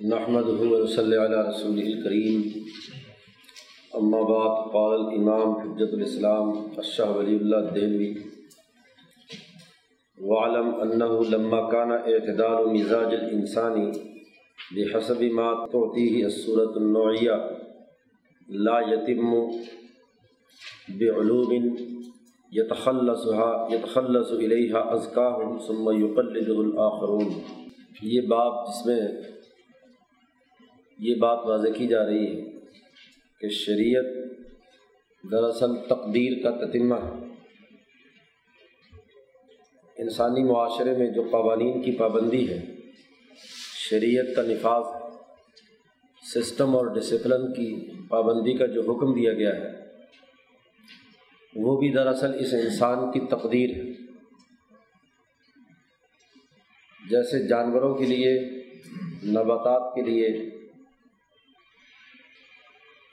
[0.00, 0.46] نحمد
[0.94, 2.40] صلی علیہ رسول الکریم
[3.98, 8.08] اما بعد، قال الامام حجت الاسلام الشاہ ولی اللہ دہلوی
[10.18, 13.84] وعلم انه لما كان اعتدال مزاج الانسانی
[14.76, 17.36] بحسب ما تعطيه الصورة النوعية
[18.66, 19.30] لا يتم
[21.00, 21.76] بعلوم
[22.52, 27.32] يتخلصها، يتخلص إليها أزكاهم ثم يقلده الآخرون.
[28.02, 29.00] یہ باب جس میں
[30.98, 32.50] یہ بات واضح کی جا رہی ہے
[33.40, 34.04] کہ شریعت
[35.32, 37.22] دراصل تقدیر کا تتمہ ہے۔
[39.98, 42.64] انسانی معاشرے میں جو قوانین کی پابندی ہے،
[43.90, 44.84] شریعت کا نفاذ،
[46.34, 49.72] سسٹم اور ڈسپلن کی پابندی کا جو حکم دیا گیا ہے،
[51.56, 53.92] وہ بھی دراصل اس انسان کی تقدیر ہے۔
[57.10, 58.40] جیسے جانوروں کے لیے،
[59.24, 60.28] نباتات کے لیے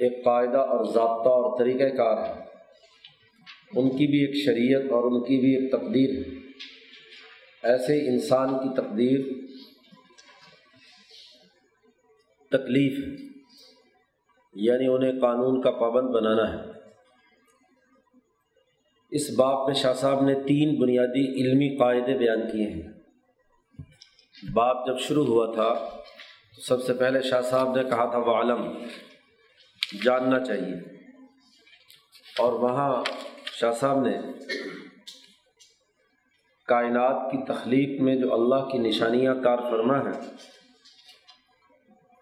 [0.02, 2.44] ایک قاعدہ اور ضابطہ اور طریقۂ کار ہے۔
[3.76, 6.41] ان کی بھی ایک شریعت اور ان کی بھی ایک تقدیر ہے۔
[7.63, 9.20] ایسے انسان کی تقدیر
[12.49, 13.26] تکلیف ہے۔
[14.54, 16.72] یعنی انہیں قانون کا پابند بنانا ہے۔
[19.12, 22.94] اس باب میں شاہ صاحب نے تین بنیادی علمی قاعدے بیان کیے ہیں۔
[24.54, 25.74] باب جب شروع ہوا تھا،
[26.55, 28.85] تو سب سے پہلے شاہ صاحب نے کہا تھا وہ عالم
[30.04, 30.76] جاننا چاہیے۔
[32.38, 33.04] اور وہاں
[33.46, 34.18] شاہ صاحب نے
[36.68, 40.22] کائنات کی تخلیق میں جو اللہ کی نشانیاں کار فرما ہیں،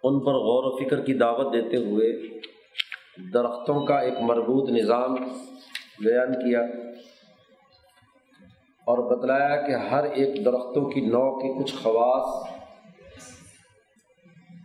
[0.04, 2.40] ان پر غور و فکر کی دعوت دیتے ہوئے
[3.34, 5.16] درختوں کا ایک مربوط نظام
[6.00, 6.62] بیان کیا
[8.86, 12.50] اور بتلایا کہ ہر ایک درختوں کی نو کی کچھ خواص،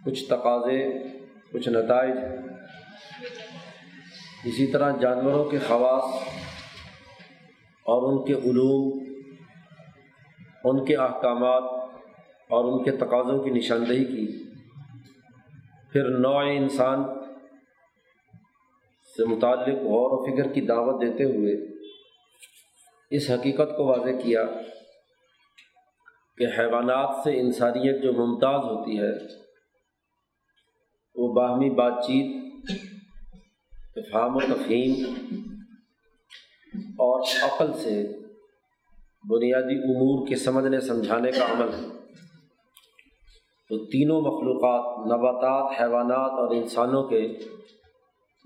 [0.06, 0.92] کچھ تقاضے،
[1.52, 2.14] کچھ نتائج
[4.44, 6.04] اسی طرح جانوروں کے خواص
[7.86, 9.14] اور ان کے علوم،
[10.64, 11.62] ان کے احکامات
[12.48, 14.44] اور ان کے تقاضوں کی نشاندہی کی۔
[15.92, 17.04] پھر نوع انسان
[19.16, 21.54] سے متعلق غور و فکر کی دعوت دیتے ہوئے
[23.10, 24.42] اس حقیقت کو واضح کیا
[26.38, 29.12] کہ حیوانات سے انسانیت جو ممتاز ہوتی ہے،
[31.14, 32.44] وہ باہمی بات چیت
[33.96, 35.04] افہام و تفہیم
[36.78, 38.18] اور عقل سے
[39.30, 41.88] بنیادی امور کے سمجھنے سمجھانے کا عمل ہے۔
[43.68, 47.28] تو تینوں مخلوقات، نباتات، حیوانات اور انسانوں کے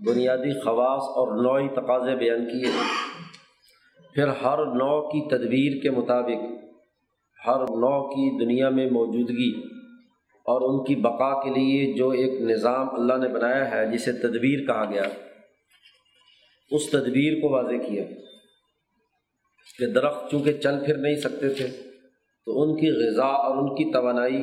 [0.07, 2.73] بنیادی خواص اور نوعی تقاضے بیان کیے۔
[4.15, 6.65] پھر ہر نو کی تدبیر کے مطابق،
[7.47, 9.61] ہر نو کی دنیا میں موجودگی
[10.39, 14.67] اور ان کی بقا کے لیے جو ایک نظام اللہ نے بنایا ہے، جسے تدبیر
[14.67, 15.03] کہا گیا۔
[16.71, 18.05] اس تدبیر کو واضح کیا
[19.79, 21.67] کہ درخت چونکہ چل پھر نہیں سکتے تھے،
[22.47, 24.41] تو ان کی غذا اور ان کی توانائی،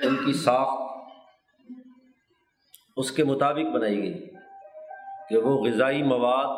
[0.00, 0.84] ان کی ساخت
[2.96, 4.14] اس کے مطابق بنائی گئی
[5.28, 6.56] کہ وہ غذائی مواد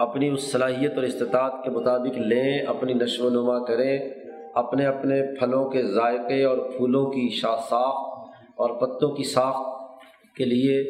[0.00, 3.98] اپنی اس صلاحیت اور استطاعت کے مطابق لیں، اپنی نشو و نما کریں،
[4.54, 9.66] اپنے اپنے پھلوں کے ذائقے اور پھولوں کی شا، ساخت اور پتوں کی ساخت
[10.36, 10.82] کے لیے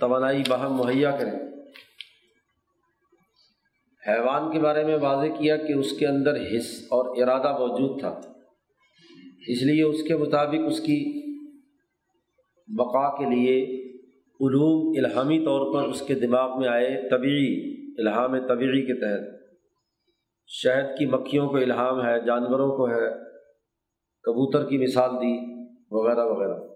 [0.00, 1.53] توانائی باہم مہیا کریں۔
[4.08, 8.20] حیوان کے بارے میں واضح کیا کہ اس کے اندر حص اور ارادہ موجود تھا۔
[9.48, 11.20] اس لیے اس کے مطابق اس کی
[12.66, 13.84] بقا کے لیے
[14.40, 19.44] علوم الہامی طور پر اس کے دماغ میں آئے طبعی الہام طبعی کے تحت۔
[20.46, 23.10] شہد کی مکھیوں کو الہام ہے، جانوروں کو ہے،
[24.22, 26.73] کبوتر کی مثال دی، وغیرہ وغیرہ۔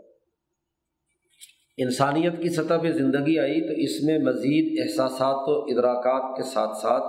[1.78, 6.76] انسانیت کی سطح پہ زندگی آئی تو اس میں مزید احساسات و ادراکات کے ساتھ
[6.76, 7.04] ساتھ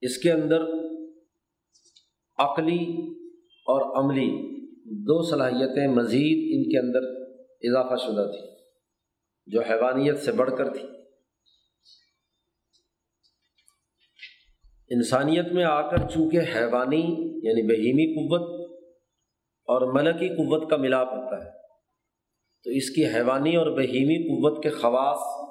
[0.00, 0.62] اس کے اندر
[2.38, 3.12] عقلی
[3.66, 7.26] اور عملی دو صلاحیتیں مزید ان کے اندر
[7.60, 8.56] اضافہ شدہ تھیں،
[9.46, 10.88] جو حیوانیت سے بڑھ کر تھی
[14.90, 17.02] انسانیت میں آ کر چونکہ حیوانی
[17.42, 18.65] یعنی بہیمی قوت
[19.66, 21.50] اور ملکی قوت کا ملاپ ہوتا ہے۔
[22.64, 25.50] تو اس کی حیوانی اور بہیمی قوت کے خواص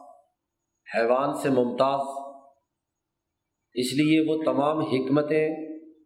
[0.95, 2.35] حیوان سے ممتاز۔
[3.73, 5.49] اس لیے وہ تمام حکمتیں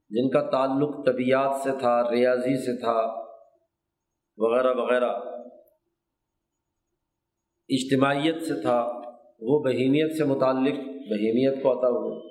[0.09, 3.23] جن کا تعلق طبیعت سے تھا، ریاضی سے تھا،
[4.37, 5.11] وغیرہ وغیرہ۔
[7.69, 8.87] اجتماعیت سے تھا،
[9.39, 12.29] وہ بہیمیت سے متعلق بہیمیت کو عطا ہوا۔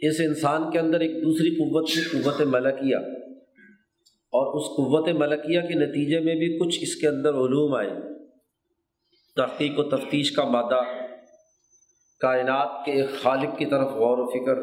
[0.00, 3.23] اس انسان کے اندر ایک دوسری قوت کی قوت ملکیہ۔
[4.36, 7.90] اور اس قوت ملکیہ کے نتیجے میں بھی کچھ اس کے اندر علوم آئے۔
[9.36, 10.80] تحقیق و تفتیش کا مادہ،
[12.20, 14.58] کائنات کے ایک خالق کی طرف غور و فکر،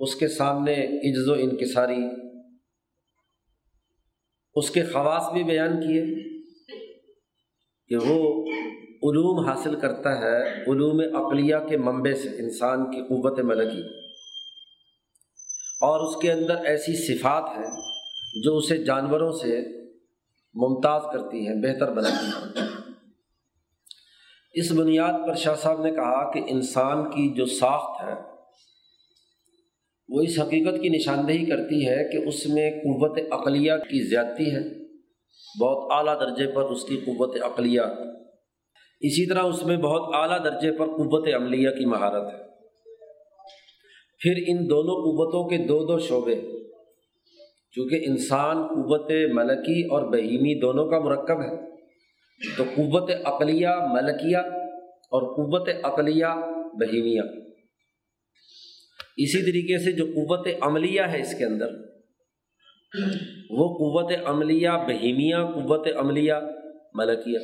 [0.00, 2.04] اس کے سامنے عجز و انکساری،
[4.54, 6.04] اس کے خواص بھی بیان کیے
[7.88, 8.44] کہ وہ
[8.78, 13.82] علوم حاصل کرتا ہے علوم عقلیہ کے منبع سے، انسان کی قوت ملکی۔
[15.80, 17.93] اور اس کے اندر ایسی صفات ہیں
[18.42, 19.60] جو اسے جانوروں سے
[20.54, 22.64] ممتاز کرتی ہیں، بہتر بناتی ہیں۔
[24.52, 28.14] اس بنیاد پر شاہ صاحب نے کہا کہ انسان کی جو ساخت ہے،
[30.08, 34.84] وہ اس حقیقت کی نشاندہی کرتی ہے کہ اس میں قوت عقلیہ کی زیادتی ہے۔
[35.60, 37.80] بہت اعلیٰ درجے پر اس کی قوت عقلیہ۔
[39.00, 42.44] اسی طرح اس میں بہت اعلیٰ درجے پر قوت عملیہ کی مہارت ہے۔
[44.18, 46.63] پھر ان دونوں قوتوں کے دو دو شعبے
[47.74, 51.74] چونکہ انسان قوت ملکی اور بہیمی دونوں کا مرکب ہے۔
[52.56, 54.36] تو قوت عقلیہ ملکیہ
[55.10, 56.26] اور قوت عقلیہ
[56.80, 57.20] بہیمیہ۔
[59.16, 61.66] اسی طریقے سے جو قوت عملیہ ہے اس کے اندر،
[63.50, 66.32] وہ قوت عملیہ بہیمیہ، قوت عملیہ
[66.94, 67.38] ملکیہ۔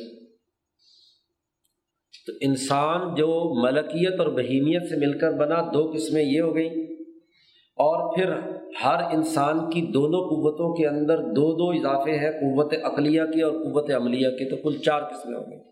[2.27, 6.80] تو انسان جو ملکیت اور بہیمیت سے مل کر بنا، دو قسمیں یہ ہو گئیں۔
[7.81, 8.31] اور پھر
[8.83, 13.51] ہر انسان کی دونوں قوتوں کے اندر دو دو اضافے ہیں، قوت عقلیہ کی اور
[13.51, 15.63] قوت عملیہ کی تو کل چار قسمیں ہو گئیں۔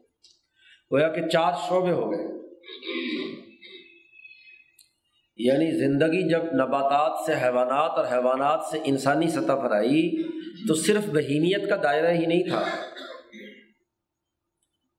[0.91, 2.39] گویا کہ چار شعبے ہو گئے۔
[5.37, 10.23] یعنی زندگی جب نباتات سے حیوانات اور حیوانات سے انسانی سطح پر آئی،
[10.67, 12.61] تو صرف بہیمیت کا دائرہ ہی نہیں تھا۔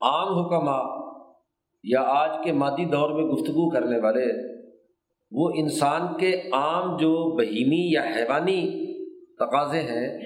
[0.00, 1.10] عام حکمات
[1.82, 4.59] یا آج کے مادی دور میں گفتگو کرنے والے
[5.30, 8.60] وہ انسان کے عام جو بہیمی یا حیوانی
[9.34, 10.20] تقاضے ہیں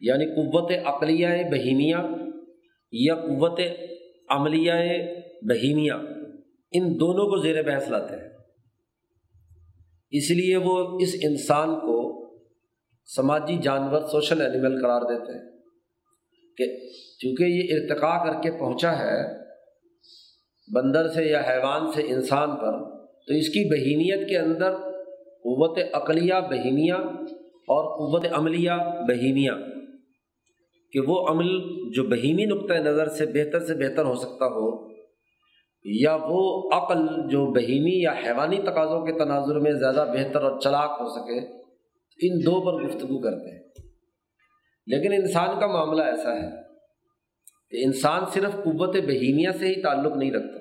[0.00, 1.96] یعنی قوت عقلیہ بہیمیہ
[2.92, 3.60] یا قوت
[4.28, 4.72] عملیہ
[5.42, 5.92] بہیمیہ،
[6.72, 8.28] ان دونوں کو زیر بحث لاتے ہیں۔
[10.10, 11.96] اس لیے وہ اس انسان کو
[13.16, 15.50] سماجی جانور، سوشل اینیمل قرار دیتے ہیں
[16.56, 16.64] کہ
[17.18, 19.38] چونکہ یہ ارتقاء کر کے پہنچا ہے،
[20.74, 22.97] بندر سے یا حیوان سے انسان پر
[23.28, 24.72] تو اس کی بہیمیت کے اندر
[25.44, 26.94] قوت عقلیہ بہیمیہ
[27.68, 28.70] اور قوت عملیہ
[29.08, 29.52] بہیمیہ
[30.92, 31.46] کہ وہ عمل
[31.94, 34.88] جو بہیمی نقطۂ نظر سے بہتر سے بہتر ہو سکتا ہو،
[35.84, 40.90] یا وہ عقل جو بہیمی یا حیوانی تقاضوں کے تناظر میں زیادہ بہتر اور چلاک
[41.00, 41.38] ہو سکے،
[42.20, 43.62] ان دو پر گفتگو کرتے ہیں۔
[44.86, 46.50] لیکن انسان کا معاملہ ایسا ہے
[47.70, 50.57] کہ انسان صرف قوت بہیمیہ سے ہی تعلق نہیں رکھتا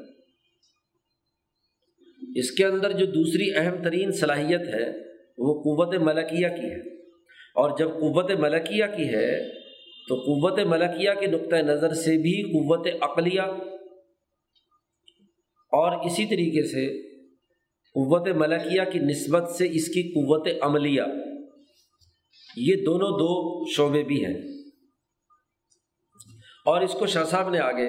[2.40, 4.90] اس کے اندر جو دوسری اہم ترین صلاحیت ہے،
[5.38, 6.98] وہ قوت ملکیہ کی ہے۔
[7.32, 9.50] اور جب قوت ملکیہ کی ہے،
[10.08, 13.42] تو قوت ملکیہ کے نقطۂ نظر سے بھی قوت عقلیہ
[15.72, 17.02] اور اسی طریقے سے
[17.88, 21.02] قوت ملکیہ کی نسبت سے اس کی قوت عملیہ،
[22.58, 24.42] یہ دونوں دو شعبے بھی ہیں۔
[26.66, 27.88] اور اس کو شاہ صاحب نے آگے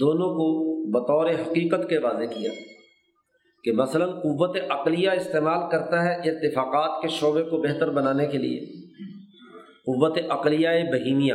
[0.00, 2.50] دونوں کو بطور حقیقت کے واضح کیا۔
[3.64, 8.86] کہ مثلاً قوت عقلیہ استعمال کرتا ہے اتفاقات کے شعبے کو بہتر بنانے کے لیے۔
[9.62, 11.34] قوت عقلیہ بہیمیہ۔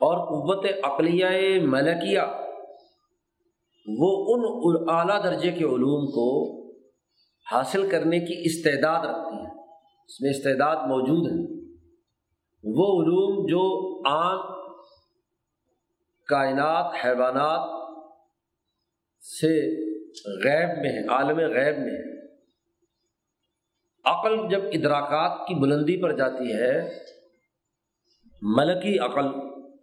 [0.00, 1.26] اور قوت عقلیہ
[1.62, 2.20] ملکیہ۔
[3.86, 6.54] وہ ان اعلیٰ درجے کے علوم کو
[7.52, 9.64] حاصل کرنے کی استعداد رکھتی ہیں
[10.04, 11.54] اس میں استعداد موجود ہے۔
[12.64, 14.64] وہ علوم جو عام
[16.26, 17.68] کائنات، حیوانات
[19.20, 19.83] سے
[20.44, 22.14] غیب میں ہے، عالم غیب میں ہے۔
[24.04, 26.98] عقل جب ادراکات کی بلندی پر جاتی ہے،
[28.42, 29.28] ملکی عقل،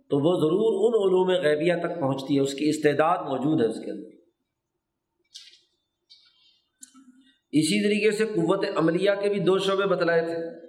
[0.10, 3.86] تو وہ ضرور ان علوم غیبیہ تک پہنچتی ہے، اس کی استعداد موجود ہے اس
[3.86, 4.08] کے اندر۔
[7.52, 10.66] اسی طریقے سے قوت عملیہ کے بھی دو شعبے بتلائے تھے۔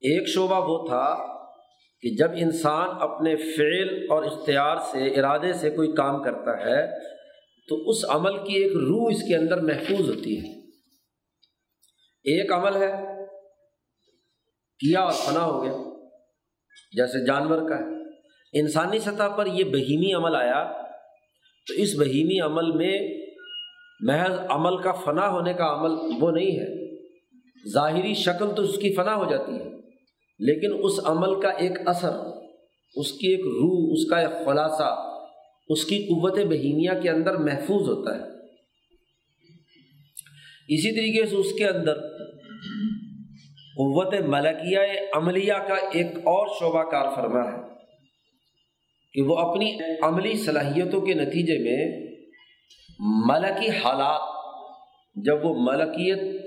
[0.00, 1.38] ایک شعبہ وہ تھا
[2.00, 7.17] کہ جب انسان اپنے فعل اور اختیار سے، ارادے سے کوئی کام کرتا ہے
[7.68, 10.58] تو اس عمل کی ایک روح اس کے اندر محفوظ ہوتی ہے۔
[12.24, 12.92] ایک عمل ہے،
[14.78, 15.72] کیا اور فنا ہو گیا۔
[16.92, 17.98] جیسے جانور کا ہے۔
[18.60, 20.82] انسانی سطح پر یہ بہیمی عمل آیا،
[21.66, 22.98] تو اس بہیمی عمل میں
[24.00, 26.96] محض عمل کا فنا ہونے کا عمل وہ نہیں ہے۔
[27.72, 29.70] ظاہری شکل تو اس کی فنا ہو جاتی ہے،
[30.38, 32.16] لیکن اس عمل کا ایک اثر،
[32.94, 35.07] اس کی ایک روح، اس کا ایک خلاصہ
[35.68, 38.38] اس کی قوت بہیمیہ کے اندر محفوظ ہوتا ہے۔
[40.68, 41.94] اسی طریقے سے اس کے اندر
[43.76, 44.78] قوت ملکیہ
[45.14, 47.74] عملیہ کا ایک اور شعبہ کار فرما ہے
[49.12, 52.08] کہ وہ اپنی عملی صلاحیتوں کے نتیجے میں
[53.00, 54.20] ملکی حالات،
[55.14, 56.42] جب وہ ملکیت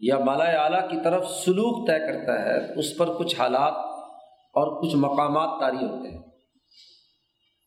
[0.00, 3.72] یا مالا اعلیٰ کی طرف سلوک طے کرتا ہے، اس پر کچھ حالات
[4.54, 6.29] اور کچھ مقامات طاری ہوتے ہیں۔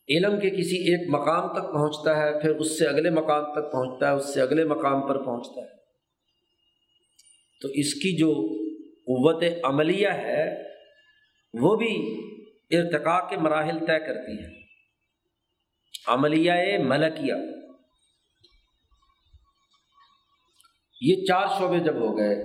[0.10, 4.10] علم کے کسی ایک مقام تک پہنچتا ہے، پھر اس سے اگلے مقام تک پہنچتا
[4.10, 5.84] ہے، اس سے اگلے مقام پر پہنچتا ہے۔
[7.62, 8.34] تو اس کی جو
[8.88, 10.64] قوت عملیہ ہے،
[11.62, 12.18] وہ بھی
[12.78, 14.64] ارتقاء کے مراحل طے کرتی ہے۔
[16.08, 17.34] عملیہ ملکیہ۔
[21.02, 22.36] یہ چار شعبے جب ہو گئے،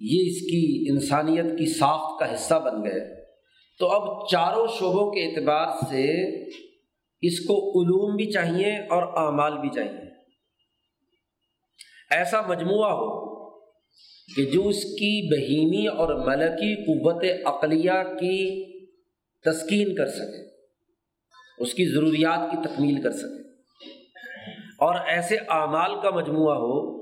[0.00, 3.21] یہ اس کی انسانیت کی ساخت کا حصہ بن گئے۔
[3.78, 6.36] تو اب چاروں شعبوں کے اعتبار سے
[7.20, 10.12] اس کو علوم بھی چاہیے اور اعمال بھی چاہیے۔
[12.10, 13.32] ایسا مجموعہ ہو
[14.36, 18.64] کہ جو اس کی بہیمی اور ملکی قوت عقلیہ کی
[19.40, 20.48] تسکین کر سکے،
[21.58, 23.42] اس کی ضروریات کی تکمیل کر سکے۔
[24.72, 26.92] اور ایسے اعمال کا مجموعہ ہو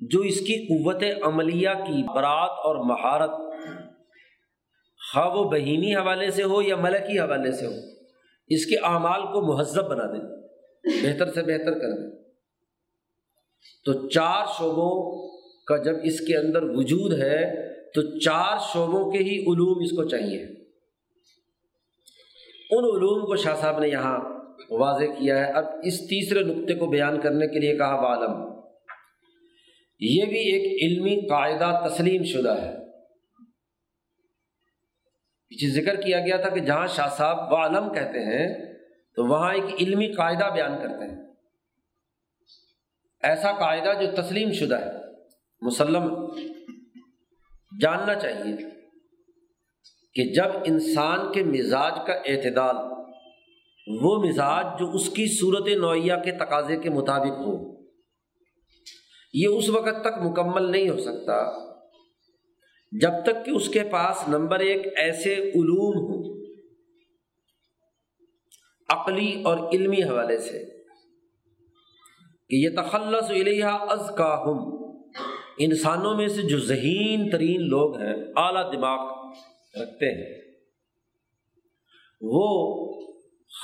[0.00, 3.30] جو اس کی قوت عملیہ کی برات اور مہارت
[5.12, 7.72] خواہ وہ بہیمی حوالے سے ہو یا ملکی حوالے سے ہو،
[8.48, 10.24] اس کے اعمال کو مہذب بنا دیں
[11.02, 12.10] بہتر سے بہتر کر دیں
[13.84, 15.28] تو چار شعبوں
[15.66, 20.04] کا جب اس کے اندر وجود ہے، تو چار شعبوں کے ہی علوم اس کو
[20.04, 20.42] چاہیے۔
[22.70, 24.18] ان علوم کو شاہ صاحب نے یہاں
[24.70, 28.60] واضح کیا ہے۔ اب اس تیسرے نقطے کو بیان کرنے کے لیے کہا عالم
[30.00, 32.85] یہ بھی ایک علمی قاعدہ تسلیم شدہ ہے۔
[35.48, 38.74] پیچھے ذکر کیا گیا تھا کہ جہاں شاہ صاحب و عالم کہتے ہیں،
[39.16, 41.16] تو وہاں ایک علمی قاعدہ بیان کرتے ہیں۔
[43.22, 44.92] ایسا قاعدہ جو تسلیم شدہ ہے،
[45.62, 46.26] مسلم،
[47.80, 48.56] جاننا چاہیے
[50.14, 52.76] کہ جب انسان کے مزاج کا اعتدال،
[54.02, 57.54] وہ مزاج جو اس کی صورت نوعیہ کے تقاضے کے مطابق ہو،
[59.34, 61.65] یہ اس وقت تک مکمل نہیں ہو سکتا۔
[62.92, 66.46] جب تک کہ اس کے پاس نمبر ایک ایسے علوم ہوں،
[68.88, 70.64] عقلی اور علمی حوالے سے،
[72.48, 74.58] کہ یہ تخلص علیہ از کا ہم
[75.58, 79.30] انسانوں میں سے جو ذہین ترین لوگ ہیں، اعلیٰ دماغ
[79.82, 80.42] رکھتے ہیں۔
[82.20, 82.76] وہ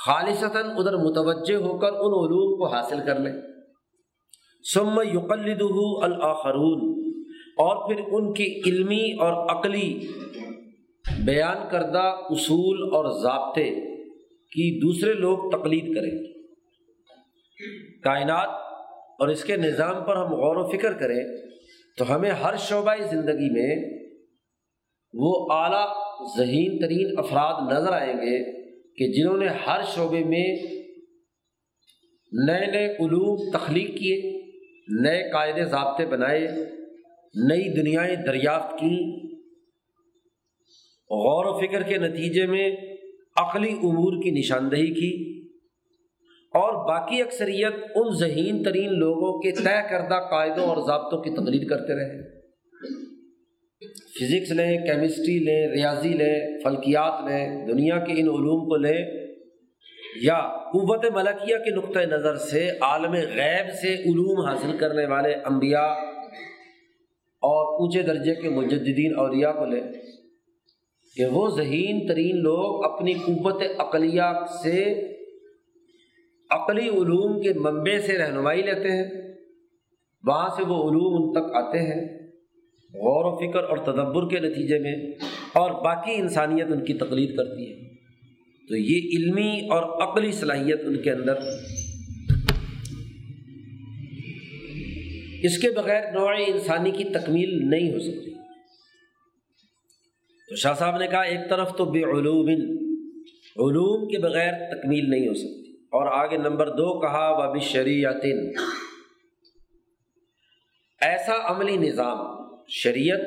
[0.05, 3.33] خالصتاً ادھر متوجہ ہو کر ان علوم کو حاصل کر لیں۔
[4.73, 5.61] سم یقلد
[6.03, 7.02] الآخرون۔
[7.57, 10.07] اور پھر ان کی علمی اور عقلی
[11.25, 13.69] بیان کردہ اصول اور ضابطے
[14.27, 16.33] کی دوسرے لوگ تقلید کریں۔
[18.03, 18.49] کائنات
[19.19, 21.23] اور اس کے نظام پر ہم غور و فکر کریں
[21.97, 23.99] تو ہمیں ہر شعبۂ زندگی میں
[25.13, 25.87] وہ اعلیٰ
[26.37, 28.63] ذہین ترین افراد نظر آئیں گے
[28.95, 30.55] کہ جنہوں نے ہر شعبے میں
[32.31, 34.41] نئے نئے علوم تخلیق کیے،
[34.87, 36.47] نئے قاعدے ضابطے بنائے
[37.33, 39.23] نئی دنیائیں دریافت کی
[41.09, 42.75] غور و فکر کے نتیجے میں
[43.35, 45.33] عقلی امور کی نشاندہی کی۔
[46.53, 51.67] اور باقی اکثریت ان ذہین ترین لوگوں کے طے کردہ قاعدوں اور ضابطوں کی تقریر
[51.69, 52.43] کرتے رہے۔
[53.89, 59.05] فزکس لیں، کیمسٹری لیں، ریاضی لیں، فلکیات لیں، دنیا کے ان علوم کو لیں
[60.21, 66.12] یا قوت ملکیہ کے نقطۂ نظر سے عالم غیب سے علوم حاصل کرنے والے انبیاء
[67.43, 69.81] اور اونچے درجے کے مجدین اولیاء کو لیں
[71.15, 74.31] کہ وہ ذہین ترین لوگ اپنی قوت عقلیہ
[74.63, 74.83] سے
[76.49, 79.05] عقلی علوم کے منبع سے رہنمائی لیتے ہیں،
[80.23, 82.01] وہاں سے وہ علوم ان تک آتے ہیں
[82.93, 84.95] غور و فکر اور تدبر کے نتیجے میں
[85.53, 87.75] اور باقی انسانیت ان کی تقلید کرتی ہے۔
[88.69, 91.33] تو یہ علمی اور عقلی صلاحیت ان کے اندر
[95.43, 98.33] اس کے بغیر نوع انسانی کی تکمیل نہیں ہو سکتی۔
[100.49, 102.47] تو شاہ صاحب نے کہا، ایک طرف تو بے علوم
[103.55, 108.25] علوم کے بغیر تکمیل نہیں ہو سکتی۔ اور آگے نمبر دو کہا و شریعت
[111.01, 112.25] ایسا عملی نظام،
[112.67, 113.21] شریعت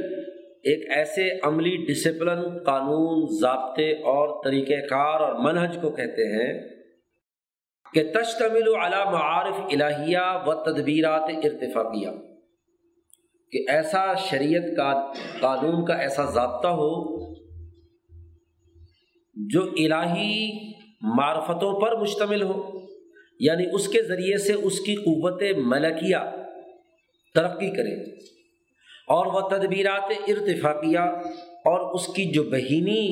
[0.62, 6.75] ایک ایسے عملی ڈسپلن قانون، ضابطے اور طریقۂ کار اور منہج کو کہتے ہیں
[7.96, 12.10] کہ تشتمل علی معارف الہیہ و تدبیرات ارتفاقیہ،
[13.52, 14.90] کہ ایسا شریعت کا
[15.40, 16.90] قانون کا ایسا ضابطہ ہو
[19.36, 20.34] جو الہی
[21.16, 22.58] معرفتوں پر مشتمل ہو
[23.40, 26.22] یعنی اس کے ذریعے سے اس کی قوت ملکیہ
[27.34, 27.94] ترقی کرے،
[29.08, 31.08] اور وہ تدبیرات ارتفاقیہ،
[31.64, 33.02] اور اس کی جو بہینی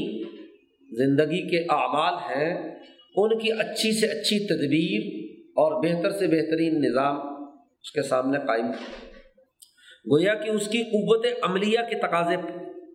[0.91, 2.53] زندگی کے اعمال ہیں
[3.17, 7.45] ان کی اچھی سے اچھی تدبیر اور بہتر سے بہترین نظام
[7.83, 8.67] اس کے سامنے قائم
[10.11, 12.37] گویا کہ اس کی قوت عملیہ کے تقاضے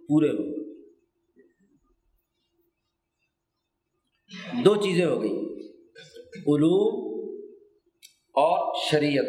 [0.07, 0.59] پورے ہو
[4.65, 5.31] دو چیزیں ہو گئی۔
[6.37, 7.09] علوم
[8.33, 9.25] اور شریعت۔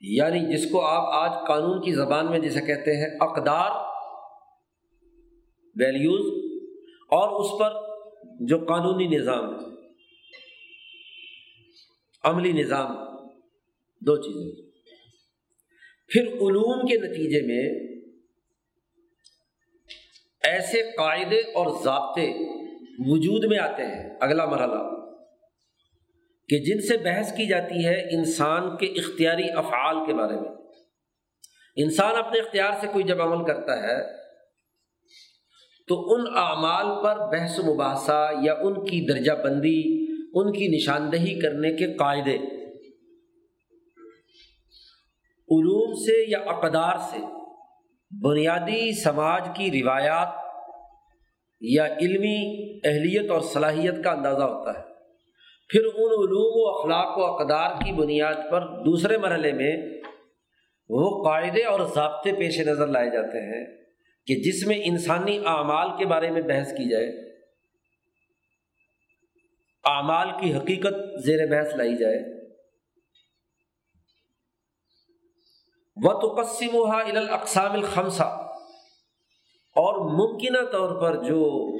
[0.00, 3.70] یعنی جس کو آپ آج قانون کی زبان میں جسے کہتے ہیں، اقدار
[5.76, 6.54] ویلیوز
[7.10, 7.87] اور اس پر
[8.40, 9.44] جو قانونی نظام
[12.24, 12.96] عملی نظام،
[14.00, 14.70] دو چیزیں۔
[16.08, 17.88] پھر علوم کے نتیجے میں
[20.42, 22.30] ایسے قاعدے اور ضابطے
[22.98, 25.06] وجود میں آتے ہیں۔ اگلا مرحلہ،
[26.48, 30.50] کہ جن سے بحث کی جاتی ہے انسان کے اختیاری افعال کے بارے میں۔
[31.76, 34.17] انسان اپنے اختیار سے کوئی جب عمل کرتا ہے
[35.88, 41.40] تو ان اعمال پر بحث و مباحثہ یا ان کی درجہ بندی، ان کی نشاندہی
[41.40, 42.36] کرنے کے قاعدے۔
[45.50, 47.18] علوم سے یا اقدار سے،
[48.22, 50.28] بنیادی سماج کی روایات
[51.60, 54.84] یا علمی اہلیت اور صلاحیت کا اندازہ ہوتا ہے۔
[55.68, 60.00] پھر ان علوم و اخلاق و اقدار کی بنیاد پر دوسرے مرحلے میں
[60.88, 63.77] وہ قاعدے اور ضابطے پیش نظر لائے جاتے ہیں۔
[64.28, 67.34] کہ جس میں انسانی اعمال کے بارے میں بحث کی جائے،
[69.84, 72.48] اعمال کی حقیقت زیر بحث لائی جائے۔
[75.96, 78.22] و تو قسم و الاقسام الخمسہ
[79.68, 81.72] اور ممکنہ طور پر جو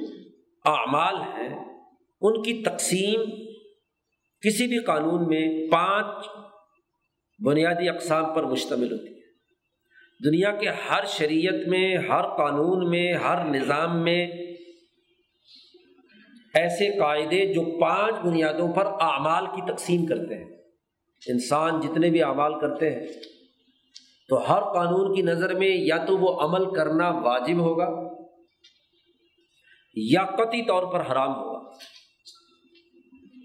[0.65, 1.79] اعمال ہیں،
[2.21, 3.21] ان کی تقسیم
[4.41, 6.25] کسی بھی قانون میں پانچ
[7.45, 9.18] بنیادی اقسام پر مشتمل ہوتی۔ ہے
[10.25, 14.27] دنیا کے ہر شریعت میں، ہر قانون میں، ہر نظام میں
[16.53, 20.57] ایسے قاعدے جو پانچ بنیادوں پر اعمال کی تقسیم کرتے ہیں۔
[21.27, 23.07] انسان جتنے بھی اعمال کرتے ہیں،
[24.29, 28.13] تو ہر قانون کی نظر میں یا تو وہ عمل کرنا واجب ہوگا
[29.95, 31.69] یا قطعی طور پر حرام ہوگا۔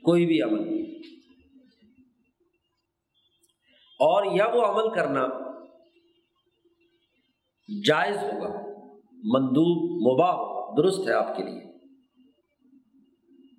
[0.02, 0.84] کوئی بھی عمل۔
[3.98, 5.53] اور یا وہ عمل کرنا
[7.68, 8.48] جائز ہوگا۔
[9.12, 10.42] مندوب، مباح،
[10.77, 11.61] درست ہے آپ کے لیے۔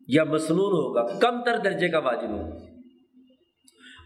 [0.07, 2.57] یا مصنون ہوگا، کم تر درجے کا واجب ہوگا۔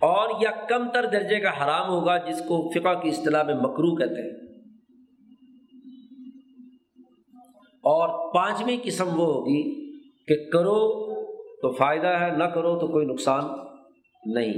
[0.02, 3.96] اور یا کم تر درجے کا حرام ہوگا، جس کو فقہ کی اصطلاح میں مکرو
[3.96, 4.50] کہتے ہیں۔
[7.66, 9.92] اور پانچویں قسم وہ ہوگی
[10.26, 11.10] کہ کرو
[11.62, 13.44] تو فائدہ ہے، نہ کرو تو کوئی نقصان
[14.26, 14.54] نہیں۔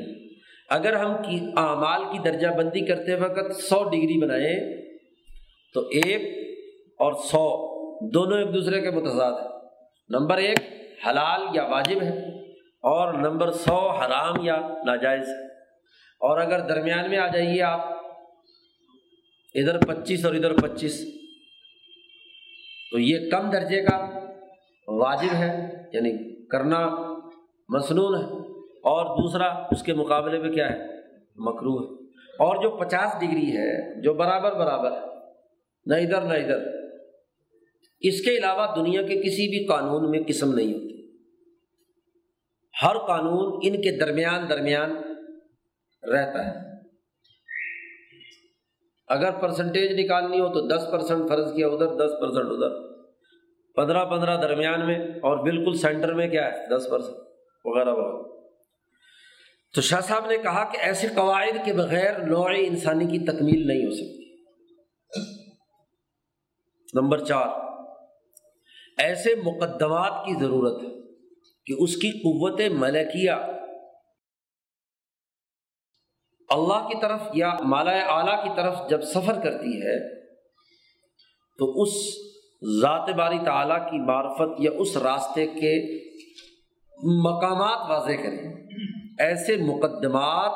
[0.70, 4.91] اگر ہم کی اعمال کی درجہ بندی کرتے وقت سو ڈگری بنائیں
[5.74, 6.22] تو ایک
[7.00, 7.72] اور سو
[8.10, 9.48] دونوں ایک دوسرے کے متضاد ہیں۔
[10.10, 10.60] نمبر ایک،
[11.08, 15.54] حلال یا واجب ہے۔ اور نمبر سو، حرام یا ناجائز ہے۔
[16.20, 17.80] اور اگر درمیان میں آ جائیے آپ،
[19.54, 21.06] ادھر پچیس اور ادھر پچیس،
[22.92, 24.20] تو یہ کم درجے کا
[24.88, 26.90] واجب ہے یعنی کرنا
[27.70, 28.26] مصنون ہے۔
[28.64, 30.86] اور دوسرا، اس کے مقابلے میں کیا ہے؟
[31.36, 32.04] مکرو ہے۔
[32.40, 35.11] اور جو پچاس ڈگری ہے، جو برابر برابر ہے
[35.86, 36.68] نہ ادھر نہ ادھر۔
[38.00, 41.18] اس کے علاوہ دنیا کے کسی بھی قانون میں قسم نہیں ہوتی۔
[42.84, 44.92] ہر قانون ان کے درمیان درمیان
[46.04, 46.72] رہتا ہے۔
[49.08, 52.92] اگر پرسنٹیج نکالنی ہو تو دس پرسنٹ فرض کیا ادھر، دس پرسنٹ ادھر۔
[53.76, 57.16] پندرہ پندرہ درمیان میں اور بالکل سینٹر میں کیا ہے؟ دس پرسنٹ
[57.66, 58.42] وغیرہ وغیرہ۔
[59.76, 63.86] تو شاہ صاحب نے کہا کہ ایسے قواعد کے بغیر نوع انسانی کی تکمیل نہیں
[63.86, 64.22] ہو سکتی۔
[66.94, 67.48] نمبر چار،
[68.98, 70.90] ایسے مقدمات کی ضرورت ہے
[71.66, 73.32] کہ اس کی قوت ملکیہ
[76.50, 79.98] اللہ کی طرف یا مالا اعلیٰ کی طرف جب سفر کرتی ہے،
[81.60, 81.94] تو اس
[82.82, 85.74] ذات باری تعالیٰ کی معرفت یا اس راستے کے
[87.22, 88.68] مقامات واضح کریں۔
[89.20, 90.52] ایسے مقدمات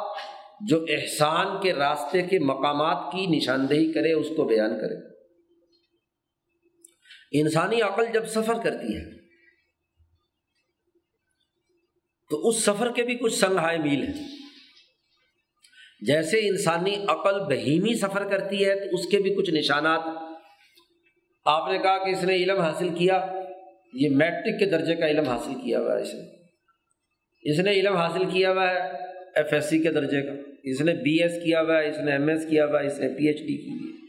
[0.67, 5.14] جو احسان کے راستے کے مقامات کی نشاندہی کرے اس کو بیان کرے
[7.39, 9.17] انسانی عقل جب سفر کرتی ہے،
[12.29, 14.27] تو اس سفر کے بھی کچھ سنگھائے میل ہیں۔
[16.01, 20.01] جیسے انسانی عقل بہیمی سفر کرتی ہے، تو اس کے بھی کچھ نشانات۔
[21.45, 23.25] آپ نے کہا کہ اس نے علم حاصل کیا،
[23.93, 26.45] یہ میٹرک کے درجے کا علم حاصل کیا ہوا ہے اس نے۔
[27.51, 28.77] اس نے علم حاصل کیا ہوا ہے
[29.35, 32.11] ایف ایس سی کے درجے کا۔ اس نے بی ایس کیا ہوا ہے، اس نے
[32.11, 34.04] ایم ایس کیا ہوا ہے، اس نے پی ایچ ڈی کی۔ ہے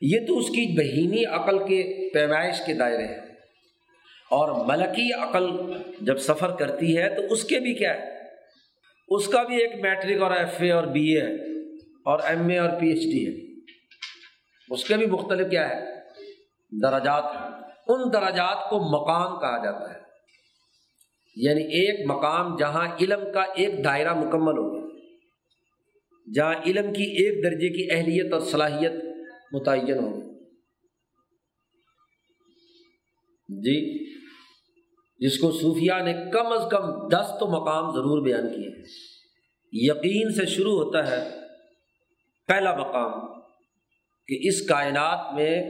[0.00, 3.20] یہ تو اس کی بہینی عقل کے پیمائش کے دائرے ہیں۔
[4.30, 8.14] اور ملکی عقل جب سفر کرتی ہے تو اس کے بھی کیا ہے؟
[9.08, 11.34] اس کا بھی ایک میٹرک اور ایف اے اور بی اے ہے
[12.04, 13.60] اور ایم اے اور پی ایچ ڈی ہے۔
[14.70, 15.80] اس کے بھی مختلف کیا ہے؟
[16.82, 17.50] درجات ہیں۔
[17.88, 20.00] ان درجات کو مقام کہا جاتا ہے۔
[21.36, 24.98] یعنی ایک مقام جہاں علم کا ایک دائرہ مکمل ہو گیا۔
[26.34, 28.92] جہاں علم کی ایک درجے کی اہلیت اور صلاحیت
[29.52, 30.34] متعین ہو
[33.48, 34.04] جی
[35.18, 38.84] جس کو صوفیہ نے کم از کم دس تو مقام ضرور بیان کیے ہیں۔
[39.72, 41.30] یقین سے شروع ہوتا ہے
[42.46, 43.40] پہلا مقام
[44.26, 45.62] کہ اس کائنات میں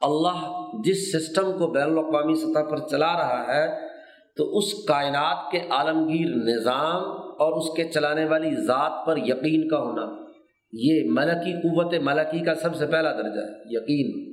[0.00, 3.88] اللہ جس سسٹم کو بین الاقوامی سطح پر چلا رہا ہے،
[4.36, 9.78] تو اس کائنات کے عالمگیر نظام اور اس کے چلانے والی ذات پر یقین کا
[9.78, 10.27] ہونا۔
[10.72, 14.28] یہ ملکی قوت ملکی کا سب سے پہلا درجہ ہے، یقین۔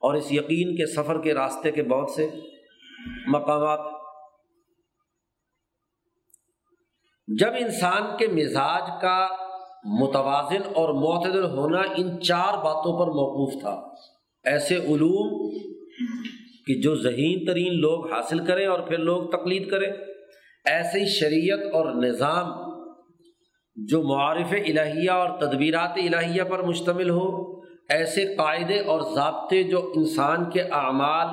[0.00, 2.28] اور اس یقین کے سفر کے راستے کے بہت سے
[3.26, 3.94] مقامات۔
[7.28, 9.28] جب انسان کے مزاج کا
[9.84, 13.82] متوازن اور معتدل ہونا ان چار باتوں پر موقوف تھا۔
[14.44, 15.50] ایسے علوم
[16.66, 19.92] کہ جو ذہین ترین لوگ حاصل کریں اور پھر لوگ تقلید کریں۔
[20.64, 22.63] ایسے ہی شریعت اور نظام
[23.76, 30.50] جو معارف الہیہ اور تدبیرات الہیہ پر مشتمل ہو، ایسے قاعدے اور ضابطے جو انسان
[30.50, 31.26] کے اعمال،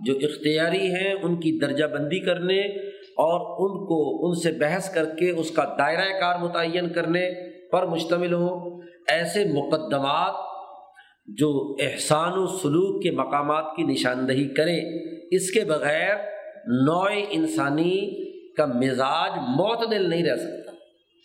[0.00, 2.60] جو اختیاری ہیں، ان کی درجہ بندی کرنے
[3.00, 7.30] اور ان کو ان سے بحث کر کے اس کا دائرۂ کار متعین کرنے
[7.72, 10.34] پر مشتمل ہوں ایسے مقدمات
[11.26, 14.80] جو احسان و سلوک کے مقامات کی نشاندہی کریں،
[15.30, 16.16] اس کے بغیر
[16.66, 20.59] نوع انسانی کا مزاج معتدل نہیں رہ سکتا۔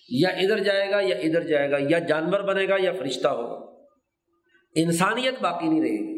[0.09, 3.65] یا ادھر جائے گا یا ادھر جائے گا، یا جانور بنے گا یا فرشتہ ہوگا۔
[4.75, 6.15] انسانیت باقی نہیں رہے گی۔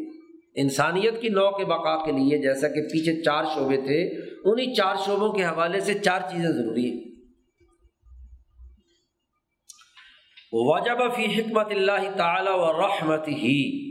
[0.54, 4.94] انسانیت کی نو کے بقا کے لیے جیسا کہ پیچھے چار شعبے تھے انہیں چار
[5.06, 7.04] شعبوں کے حوالے سے چار چیزیں ضروری ہیں۔
[10.52, 13.88] وجب فی حکمت اللہ تعالی و رحمت ہی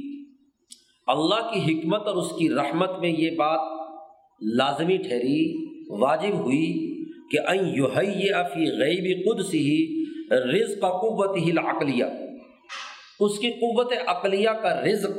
[1.07, 3.89] اللہ کی حکمت اور اس کی رحمت میں یہ بات
[4.41, 5.65] لازمی ٹھہری،
[6.01, 6.96] واجب ہوئی۔
[7.31, 7.39] کہ
[8.53, 12.05] فی غیبی قد سی رزق قوت ہی العقلیہ۔
[13.19, 15.17] اس کی قوت عقلیہ کا رزق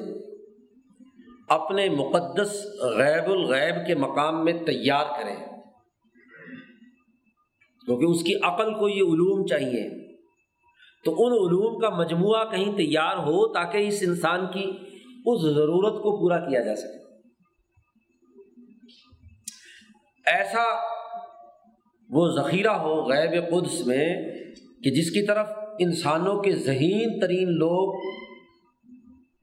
[1.48, 5.34] اپنے مقدس غیب الغیب کے مقام میں تیار کرے۔
[7.86, 10.08] کیونکہ اس کی عقل کو یہ علوم چاہیے۔
[11.04, 14.70] تو ان علوم کا مجموعہ کہیں تیار ہو تاکہ اس انسان کی
[15.26, 16.98] اس ضرورت کو پورا کیا جا سکے۔
[20.26, 20.98] ایسا
[22.10, 24.14] وہ ذخیرہ ہو غیب قدس میں
[24.84, 25.46] کہ جس کی طرف
[25.78, 27.94] انسانوں کے ذہین ترین لوگ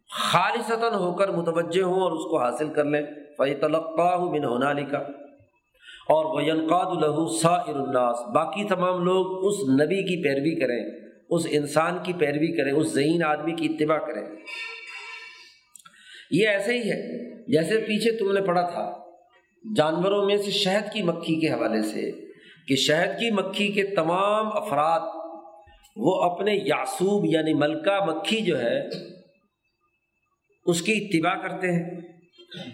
[0.10, 3.02] خالصتاً ہو کر متوجہ ہوں اور اس کو حاصل کر لیں
[3.38, 4.98] فی تلقاہ من ہونا لکھا
[6.10, 11.00] اور وہ ینقاد الہو سائر الناس باقی تمام لوگ اس نبی کی پیروی کریں،
[11.30, 14.36] اس انسان کی پیروی کریں، اس ذہین آدمی کی اتباع کریں۔
[16.32, 17.02] یہ ایسے ہی ہے،
[17.52, 18.92] جیسے پیچھے تم نے پڑھا تھا،
[19.76, 22.25] جانوروں میں سے شہد کی مکھی کے حوالے سے
[22.68, 25.00] کہ شہد کی مکھی کے تمام افراد،
[25.96, 28.88] وہ اپنے یاسوب یعنی ملکہ مکھی جو ہے،
[30.66, 32.02] اس کی اتباع کرتے ہیں۔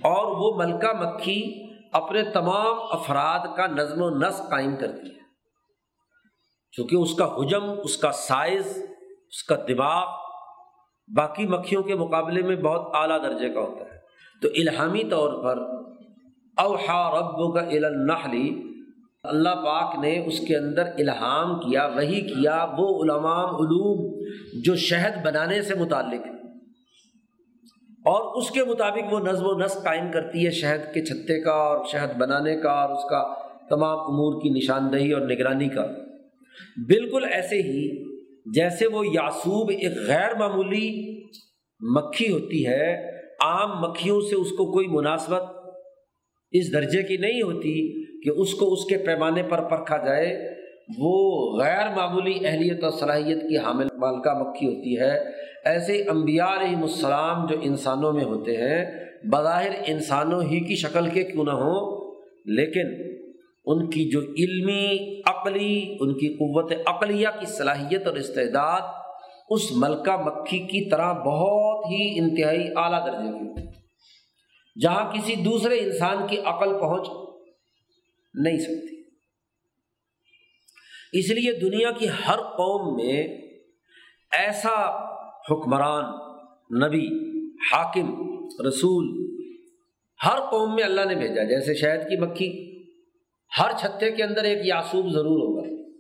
[0.02, 5.22] اور وہ ملکہ مکھی اپنے تمام افراد کا نظم و نسق قائم کرتی ہے۔
[6.72, 8.78] چونکہ اس کا حجم، اس کا سائز،
[9.30, 10.08] اس کا دماغ
[11.18, 14.00] باقی مکھیوں کے مقابلے میں بہت اعلیٰ درجے کا ہوتا ہے۔
[14.42, 15.58] تو الہامی طور پر
[16.58, 18.71] اوحا رب کا النحلی
[19.24, 24.00] اللہ پاک نے اس کے اندر الہام کیا وہی کیا، وہ علماء علوم
[24.64, 26.26] جو شہد بنانے سے متعلق
[28.06, 31.54] اور اس کے مطابق وہ نظم و نسق قائم کرتی ہے شہد کے چھتے کا
[31.66, 33.22] اور شہد بنانے کا اور اس کا
[33.70, 35.86] تمام امور کی نشاندہی اور نگرانی کا۔
[36.88, 37.88] بالکل ایسے ہی
[38.54, 40.88] جیسے وہ یاسوب ایک غیر معمولی
[41.82, 42.94] مکھی ہوتی ہے،
[43.42, 45.60] عام مکھیوں سے اس کو کوئی مناسبت
[46.54, 50.52] اس درجے کی نہیں ہوتی کہ اس کو اس کے پیمانے پر پرکھا جائے،
[50.98, 51.14] وہ
[51.60, 55.18] غیر معمولی اہلیت اور صلاحیت کی حامل مالکہ مکھی ہوتی ہے۔
[55.66, 58.86] ایسے انبیاء علیہ السلام جو انسانوں میں ہوتے ہیں،
[59.32, 61.98] بظاہر انسانوں ہی کی شکل کے کیوں نہ ہوں،
[62.46, 62.94] لیکن
[63.66, 68.82] ان کی جو علمی عقلی، ان کی قوت عقلیہ کی صلاحیت اور استعداد
[69.50, 73.70] اس ملکہ مکھی کی طرح بہت ہی انتہائی اعلیٰ درجے کی
[74.82, 77.08] جہاں کسی دوسرے انسان کی عقل پہنچ
[78.34, 79.02] نہیں سکتی۔
[81.20, 83.28] اس لیے دنیا کی ہر قوم میں
[84.32, 85.06] ایسا
[85.52, 86.04] حکمران،
[86.84, 87.08] نبی،
[87.58, 88.22] حاکم،
[88.68, 89.32] رسول
[90.26, 92.72] ہر قوم میں اللہ نے بھیجا، جیسے شہد کی مکھی۔
[93.60, 95.92] ہر چھتے کے اندر ایک یاسوب ضرور ہوگا۔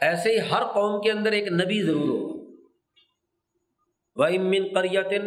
[0.00, 2.30] ایسے ہی ہر قوم کے اندر ایک نبی ضرور ہوگا۔
[4.16, 5.26] وہ امن قریتن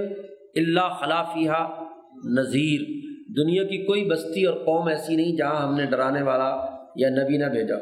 [0.55, 1.81] اللہ خلافیہ
[2.25, 3.02] نذیر
[3.37, 6.49] دنیا کی کوئی بستی اور قوم ایسی نہیں جہاں ہم نے ڈرانے والا
[6.95, 7.75] یا نبی نہ بھیجا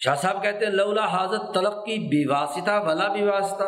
[0.00, 3.64] شاہ صاحب کہتے ہیں، لولا حاضر طلب کی بے واسطہ بلا بھی واسطہ۔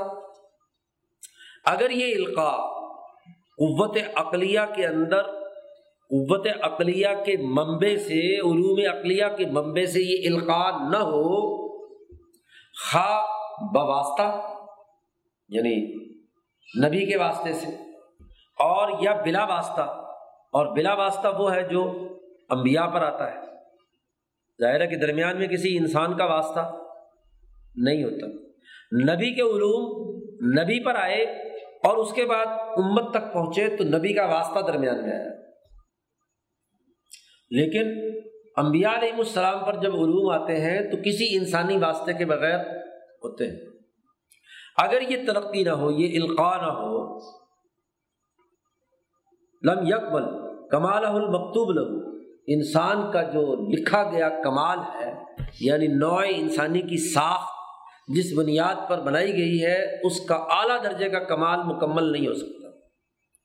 [1.65, 2.57] اگر یہ القاع
[3.59, 5.23] قوت عقلیہ کے اندر،
[6.11, 11.23] قوت عقلیہ کے منبع سے، علوم عقلیہ کے منبع سے یہ القاع نہ ہو،
[12.83, 13.23] خواہ
[13.73, 14.51] بواسطہ
[15.49, 16.05] یعنی
[16.87, 17.67] نبی کے واسطے سے۔
[18.59, 19.83] اور یا بلا واسطہ۔
[20.53, 22.09] اور بلا واسطہ وہ ہے جو
[22.51, 23.41] انبیاء پر آتا ہے۔
[24.63, 26.77] ظاہرہ کے درمیان میں کسی انسان کا واسطہ
[27.77, 28.27] نہیں ہوتا۔
[29.15, 30.15] نبی کے علوم
[30.61, 31.23] نبی پر آئے
[31.83, 32.47] اور اس کے بعد
[32.77, 35.31] امت تک پہنچے تو نبی کا واسطہ درمیان میں آیا۔
[37.51, 38.19] لیکن
[38.57, 42.59] انبیاء علیہ السلام پر جب علوم آتے ہیں تو کسی انسانی واسطے کے بغیر
[43.25, 43.74] ہوتے ہیں۔
[44.77, 47.19] اگر یہ ترقی نہ ہو، یہ القاع نہ ہو،
[49.63, 50.23] لم یکمل
[50.69, 52.15] کمال المکتوب لہو۔
[52.47, 55.15] انسان کا جو لکھا گیا کمال ہے
[55.61, 57.55] یعنی نوع انسانی کی ساخت
[58.09, 62.35] جس بنیاد پر بنائی گئی ہے، اس کا اعلیٰ درجے کا کمال مکمل نہیں ہو
[62.35, 62.71] سکتا۔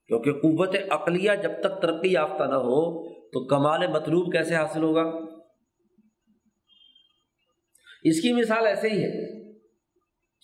[0.07, 5.03] کیونکہ قوت عقلیہ جب تک ترقی یافتہ نہ ہو، تو کمال مطلوب کیسے حاصل ہوگا؟
[8.03, 9.38] اس کی مثال ایسے ہی ہے۔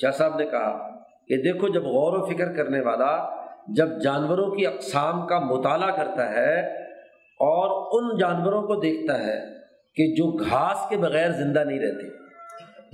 [0.01, 4.67] شاہ صاحب نے کہا کہ دیکھو جب غور و فکر کرنے والا جب جانوروں کی
[4.67, 6.83] اقسام کا مطالعہ کرتا ہے
[7.39, 9.39] اور ان جانوروں کو دیکھتا ہے
[9.95, 12.07] کہ جو گھاس کے بغیر زندہ نہیں رہتے،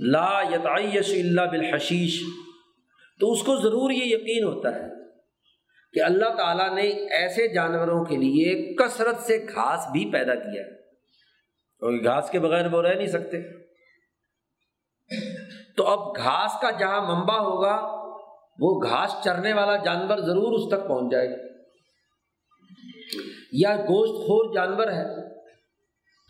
[0.00, 2.22] لا یتعیش اللہ بالحشیش،
[3.20, 4.88] تو اس کو ضرور یہ یقین ہوتا ہے
[5.92, 6.82] کہ اللہ تعالیٰ نے
[7.14, 10.82] ایسے جانوروں کے لیے کثرت سے گھاس بھی پیدا کیا ہے۔
[11.78, 13.36] کیونکہ گھاس کے بغیر وہ رہ نہیں سکتے۔
[15.76, 18.02] تو اب گھاس کا جہاں منبع ہوگا،
[18.58, 21.52] وہ گھاس چرنے والا جانور ضرور اس تک پہنچ جائے گا۔
[23.52, 25.34] یا گوشت خور جانور ہے،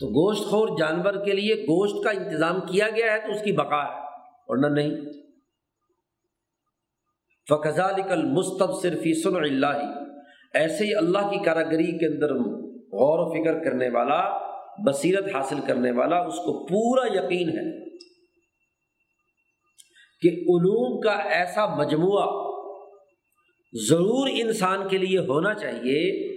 [0.00, 3.52] تو گوشت خور جانور کے لیے گوشت کا انتظام کیا گیا ہے تو اس کی
[3.52, 4.96] بقا ہے اور نہ نہیں۔
[7.48, 9.92] فقضا نکل مستب صرفی سن اللہ
[10.54, 12.34] ایسے ہی اللہ کی کاراگری کے اندر
[12.70, 14.38] غور و فکر کرنے والا،
[14.86, 17.91] بصیرت حاصل کرنے والا، اس کو پورا یقین ہے۔
[20.22, 22.52] کہ علوم کا ایسا مجموعہ
[23.88, 26.32] ضرور انسان کے لیے ہونا چاہیے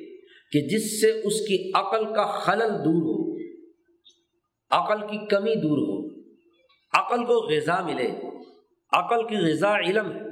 [0.51, 3.37] کہ جس سے اس کی عقل کا خلل دور ہو،
[4.71, 6.21] عقل کی کمی دور ہو،
[6.93, 8.07] عقل کو غذا ملے،
[8.93, 10.25] عقل کی غذا علم ہے۔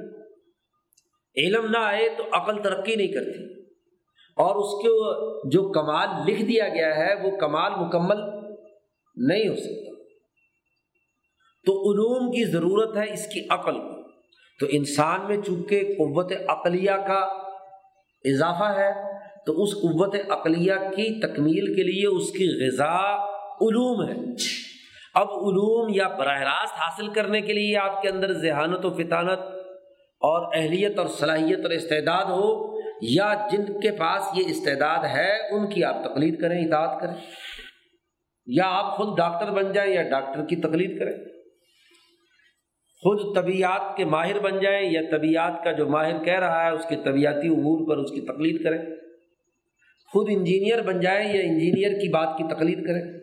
[1.46, 3.60] علم نہ آئے تو عقل ترقی نہیں کرتی۔
[4.36, 4.88] اور اس کے
[5.48, 8.16] جو کمال لکھ دیا گیا ہے، وہ کمال مکمل
[9.16, 9.93] نہیں ہو سکتا۔
[11.66, 14.02] تو علوم کی ضرورت ہے اس کی عقل کو۔
[14.60, 17.44] تو انسان میں چونکہ قوت عقلیہ کا
[18.24, 18.92] اضافہ ہے،
[19.46, 24.32] تو اس قوت عقلیہ کی تکمیل کے لیے اس کی غذا علوم ہے۔
[25.14, 29.38] اب علوم یا براہ راست حاصل کرنے کے لیے آپ کے اندر ذہانت و فطانت
[30.20, 35.70] اور اہلیت اور صلاحیت اور استعداد ہو یا جن کے پاس یہ استعداد ہے، ان
[35.70, 37.14] کی آپ تقلید کریں، اطاعت کریں۔
[38.46, 41.33] یا آپ خود ڈاکٹر بن جائیں یا ڈاکٹر کی تقلید کریں۔
[43.04, 46.84] خود طبیعت کے ماہر بن جائیں یا طبیعت کا جو ماہر کہہ رہا ہے، اس
[46.88, 48.78] کے طبیعتی امور پر اس کی تقلید کریں۔
[50.12, 53.20] خود انجینئر بن جائیں یا انجینئر کی بات کی تقلید کریں۔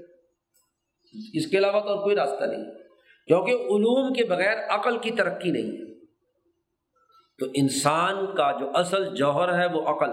[1.33, 2.65] اس کے علاوہ تو اور کوئی راستہ نہیں۔
[3.27, 6.05] کیونکہ علوم کے بغیر عقل کی ترقی نہیں ہے۔
[7.39, 10.09] تو انسان کا جو اصل جوہر ہے وہ عقل۔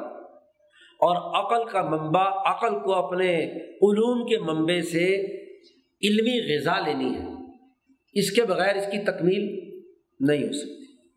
[1.00, 5.06] اور عقل کا منبع، عقل کو اپنے علوم کے منبع سے
[6.02, 7.37] علمی غذا لینی ہے۔
[8.12, 9.68] اس کے بغیر اس کی تکمیل
[10.20, 11.08] نہیں ہو سکتی۔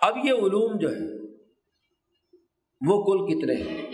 [0.00, 1.22] اب یہ علوم جو ہے
[2.86, 3.86] وہ کل کتنے ہیں؟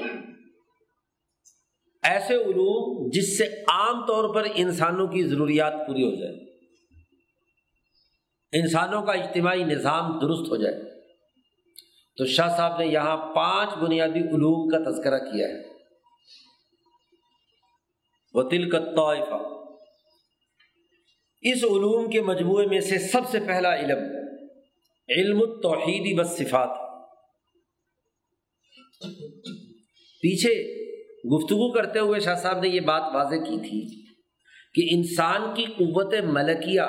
[2.03, 6.59] ایسے علوم جس سے عام طور پر انسانوں کی ضروریات پوری ہو جائے۔
[8.53, 11.01] انسانوں کا اجتماعی نظام درست ہو جائے۔
[12.17, 15.69] تو شاہ صاحب نے یہاں پانچ بنیادی علوم کا تذکرہ کیا ہے۔
[18.35, 19.58] وہ تل کا طائفہ
[21.41, 23.99] اس علوم کے مجموعے میں سے سب سے پہلا علم
[25.09, 26.69] علم التوحیدی بس صفات
[30.23, 30.79] پیچھے
[31.25, 34.05] گفتگو کرتے ہوئے شاہ صاحب نے یہ بات واضح کی تھی
[34.75, 36.83] کہ انسان کی قوت ملکیہ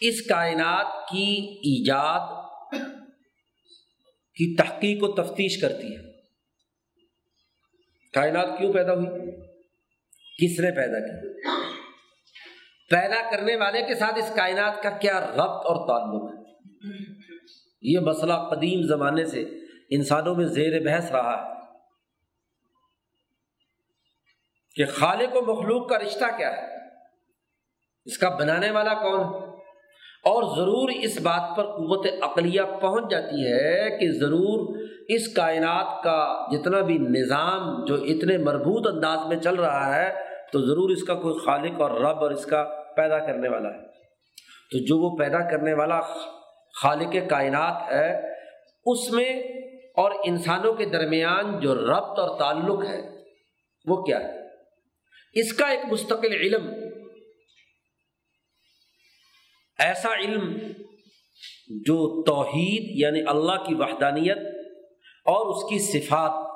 [0.00, 2.48] اس کائنات کی ایجاد
[4.34, 6.12] کی تحقیق و تفتیش کرتی ہے۔
[8.12, 9.30] کائنات کیوں پیدا ہوئی؟
[10.38, 11.37] کس نے پیدا کی؟
[12.90, 16.38] پیدا کرنے والے کے ساتھ اس کائنات کا کیا ربط اور تعلق ہے؟
[17.82, 19.44] یہ مسئلہ قدیم زمانے سے
[19.90, 21.58] انسانوں میں زیر بحث رہا ہے
[24.74, 26.76] کہ خالق و مخلوق کا رشتہ کیا ہے؟
[28.04, 29.48] اس کا بنانے والا کون ہے؟
[30.24, 36.46] اور ضرور اس بات پر قوت عقلیہ پہنچ جاتی ہے کہ ضرور اس کائنات کا
[36.52, 41.14] جتنا بھی نظام جو اتنے مربوط انداز میں چل رہا ہے تو ضرور اس کا
[41.14, 42.64] کوئی خالق اور رب اور اس کا
[42.96, 43.86] پیدا کرنے والا ہے۔
[44.70, 46.00] تو جو وہ پیدا کرنے والا
[46.82, 48.32] خالق کائنات ہے،
[48.86, 49.42] اس میں
[49.96, 53.00] اور انسانوں کے درمیان جو ربط اور تعلق ہے،
[53.84, 54.38] وہ کیا ہے؟
[55.34, 56.70] اس کا ایک مستقل علم،
[59.78, 60.56] ایسا علم
[61.68, 64.38] جو توحید یعنی اللہ کی وحدانیت
[65.24, 66.47] اور اس کی صفات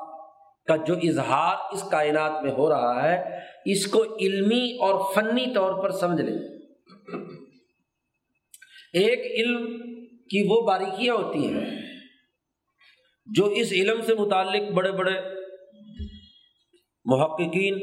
[0.66, 5.83] کا جو اظہار اس کائنات میں ہو رہا ہے، اس کو علمی اور فنی طور
[5.83, 6.38] پر سمجھ لیں۔
[8.92, 9.66] ایک علم
[10.22, 11.83] کی وہ باریکیاں ہوتی ہیں
[13.27, 15.20] جو اس علم سے متعلق بڑے بڑے
[17.05, 17.75] محققین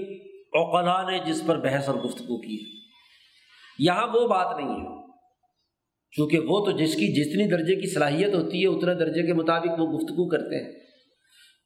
[0.54, 2.78] اوقلا نے جس پر بحث اور گفتگو کی ہے۔
[3.80, 5.08] یہاں وہ بات نہیں ہے،
[6.12, 9.80] چونکہ وہ تو جس کی جتنی درجے کی صلاحیت ہوتی ہے، اتنے درجے کے مطابق
[9.80, 10.79] وہ گفتگو کرتے ہیں۔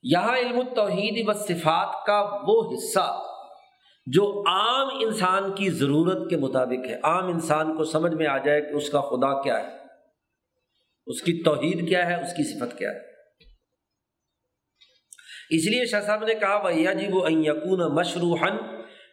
[0.03, 3.21] یہاں علم التوحید و صفات کا وہ حصہ
[4.05, 8.61] جو عام انسان کی ضرورت کے مطابق ہے۔ عام انسان کو سمجھ میں آ جائے
[8.61, 9.77] کہ اس کا خدا کیا ہے۔
[11.07, 13.13] اس کی توحید کیا ہے، اس کی صفت کیا ہے۔
[15.49, 18.57] اس لیے شاہ صاحب نے کہا بھیا جی وہ یقون مشروحن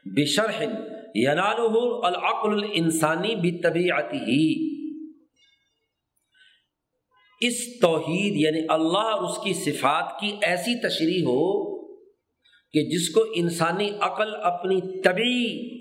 [0.04, 0.70] بشرحن
[1.14, 1.60] ینال
[2.02, 4.69] العقل انسانی بھی طبیعت ہی
[7.40, 11.76] اس توحید یعنی اللہ اور اس کی صفات کی ایسی تشریح ہو
[12.72, 15.76] کہ جس کو انسانی عقل اپنی طبی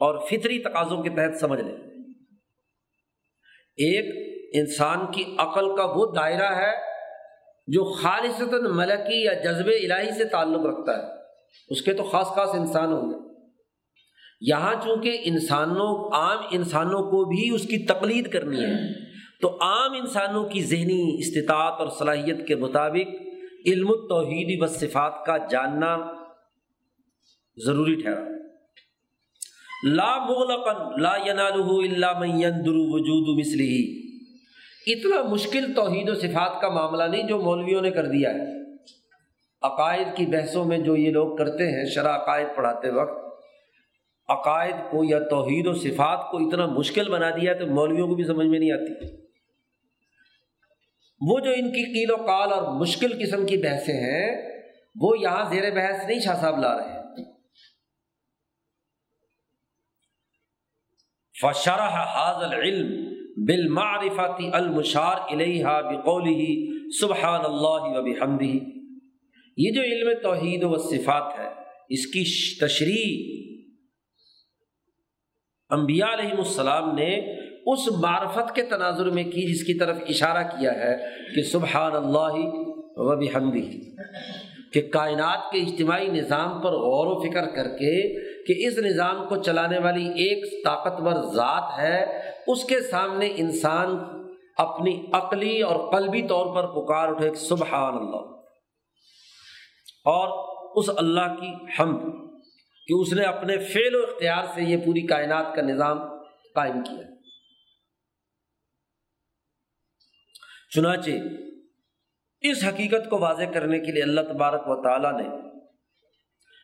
[0.00, 1.72] اور فطری تقاضوں کے تحت سمجھ لے۔
[3.76, 6.72] ایک انسان کی عقل کا وہ دائرہ ہے
[7.66, 8.40] جو خالص
[8.70, 11.12] ملکی یا جذب الہی سے تعلق رکھتا ہے۔
[11.68, 13.48] اس کے تو خاص خاص انسان ہوں گے۔
[14.40, 19.11] یہاں چونکہ انسانوں، عام انسانوں کو بھی اس کی تقلید کرنی ہے۔
[19.42, 23.22] تو عام انسانوں کی ذہنی استطاعت اور صلاحیت کے مطابق
[23.66, 25.96] علم توحیدی و صفات کا جاننا
[27.66, 28.24] ضروری ٹھہرا۔
[29.84, 33.80] لا مغلقن لا الا من يندر وجود مثله
[34.86, 38.74] اتنا مشکل توحید و صفات کا معاملہ نہیں جو مولویوں نے کر دیا ہے۔
[39.62, 43.34] عقائد کی بحثوں میں جو یہ لوگ کرتے ہیں شرح عقائد پڑھاتے وقت،
[44.28, 48.24] عقائد کو یا توحید و صفات کو اتنا مشکل بنا دیا تو مولویوں کو بھی
[48.24, 49.21] سمجھ میں نہیں آتی۔
[51.28, 54.30] وہ جو ان کی قیل و قال اور مشکل قسم کی بحثیں ہیں،
[54.96, 57.00] وہ یہاں زیر بحث نہیں شاہ صاحب لا رہے ہیں۔
[61.34, 62.90] فشرح حاض العلم
[63.46, 68.50] بالمعرفت المشار الیہا بقوله سبحان اللہ و بحمدہ
[69.58, 71.48] یہ جو علم توحید و صفات ہے،
[71.88, 72.24] اس کی
[72.58, 73.08] تشریح
[75.70, 77.10] انبیاء علیہ السلام نے
[77.66, 80.96] اس معرفت کے تناظر میں کی جس کی طرف اشارہ کیا ہے
[81.34, 82.38] کہ سبحان اللہ
[82.96, 83.94] و بحمدی
[84.72, 89.36] کہ کائنات کے اجتماعی نظام پر غور و فکر کر کے کہ اس نظام کو
[89.36, 93.96] چلانے والی ایک طاقتور ذات ہے، اس کے سامنے انسان
[94.56, 98.30] اپنی عقلی اور قلبی طور پر پکار اٹھے سبحان اللہ
[100.04, 100.28] اور
[100.76, 101.98] اس اللہ کی ہم
[102.88, 105.98] کہ اس نے اپنے فعل و اختیار سے یہ پوری کائنات کا نظام
[106.54, 107.11] قائم کیا۔
[110.74, 111.10] چنانچہ
[112.40, 115.28] اس حقیقت کو واضح کرنے کے لیے اللہ تبارک و تعالیٰ نے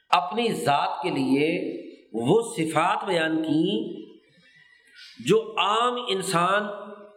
[0.08, 1.78] اپنی ذات کے لیے
[2.12, 3.96] وہ صفات بیان کی
[5.26, 6.62] جو عام انسان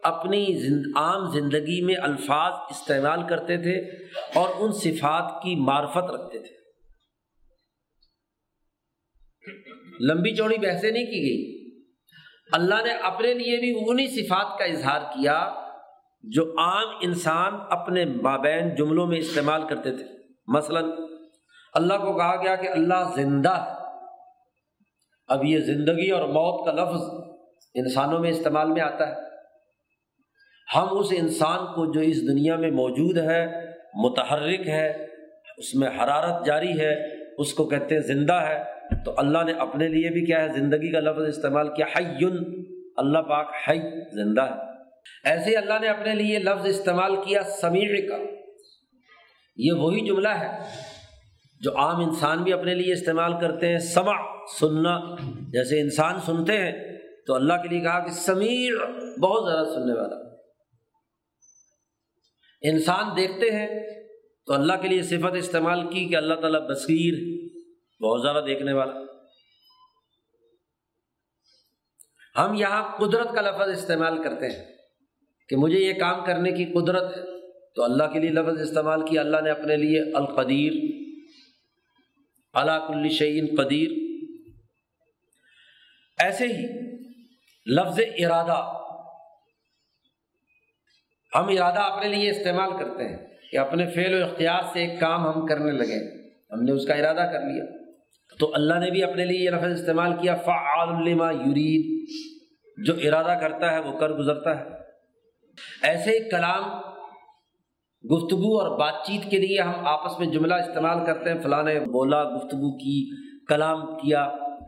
[0.02, 0.46] اپنی
[0.94, 4.04] عام زندگی میں الفاظ استعمال کرتے تھے
[4.34, 6.62] اور ان صفات کی معرفت رکھتے تھے۔
[10.00, 11.62] لمبی چوڑی بحثیں نہیں کی گئی۔
[12.52, 15.61] اللہ نے اپنے لیے بھی انہیں صفات کا اظہار کیا
[16.22, 20.04] جو عام انسان اپنے مابین جملوں میں استعمال کرتے تھے۔
[20.46, 20.84] مثلاً،
[21.74, 23.72] اللہ کو کہا گیا کہ اللہ زندہ ہے۔
[25.28, 27.02] اب یہ زندگی اور موت کا لفظ
[27.74, 29.14] انسانوں میں استعمال میں آتا ہے۔
[30.76, 33.46] ہم اس انسان کو جو اس دنیا میں موجود ہے،
[33.94, 35.06] متحرک ہے،
[35.56, 36.94] اس میں حرارت جاری ہے،
[37.38, 38.64] اس کو کہتے ہیں زندہ ہے،
[39.04, 42.64] تو اللہ نے اپنے لیے بھی کیا ہے؟ زندگی کا لفظ استعمال کیا۔ حیون،
[42.96, 44.71] اللہ پاک حی، زندہ ہے۔
[45.24, 48.16] ایسے اللہ نے اپنے لیے لفظ استعمال کیا سمیع کا۔
[49.56, 50.58] یہ وہی جملہ ہے
[51.60, 54.22] جو عام انسان بھی اپنے لیے استعمال کرتے ہیں۔ سمع،
[54.60, 55.14] سننا۔
[55.48, 58.70] جیسے انسان سنتے ہیں تو اللہ کے لیے کہا کہ سمیع،
[59.20, 60.16] بہت زیادہ سننے والا۔
[62.62, 63.68] انسان دیکھتے ہیں
[64.46, 67.14] تو اللہ کے لیے صفت استعمال کی کہ اللہ تعالیٰ بصیر،
[68.02, 68.94] بہت زیادہ دیکھنے والا۔
[72.44, 74.71] ہم یہاں قدرت کا لفظ استعمال کرتے ہیں۔
[75.52, 77.22] کہ مجھے یہ کام کرنے کی قدرت ہے۔
[77.74, 80.72] تو اللہ کے لیے لفظ استعمال کیا۔ اللہ نے اپنے لیے القدیر
[82.52, 83.90] اللہ کل شعین قدیر۔
[86.18, 86.62] ایسے ہی
[87.66, 88.72] لفظ ارادہ،
[91.34, 95.26] ہم ارادہ اپنے لیے استعمال کرتے ہیں کہ اپنے فعل و اختیار سے ایک کام
[95.26, 97.64] ہم کرنے لگے۔ ہم نے اس کا ارادہ کر لیا۔
[98.38, 102.02] تو اللہ نے بھی اپنے لیے یہ لفظ استعمال کیا، فعال لما یرید۔
[102.86, 104.81] جو ارادہ کرتا ہے وہ کر گزرتا ہے۔
[105.82, 106.62] ایسے کلام،
[108.10, 111.80] گفتگو اور بات چیت کے لیے ہم آپس میں جملہ استعمال کرتے ہیں۔ فلاں نے
[111.80, 113.10] بولا، گفتگو کی،
[113.46, 114.22] کلام کیا۔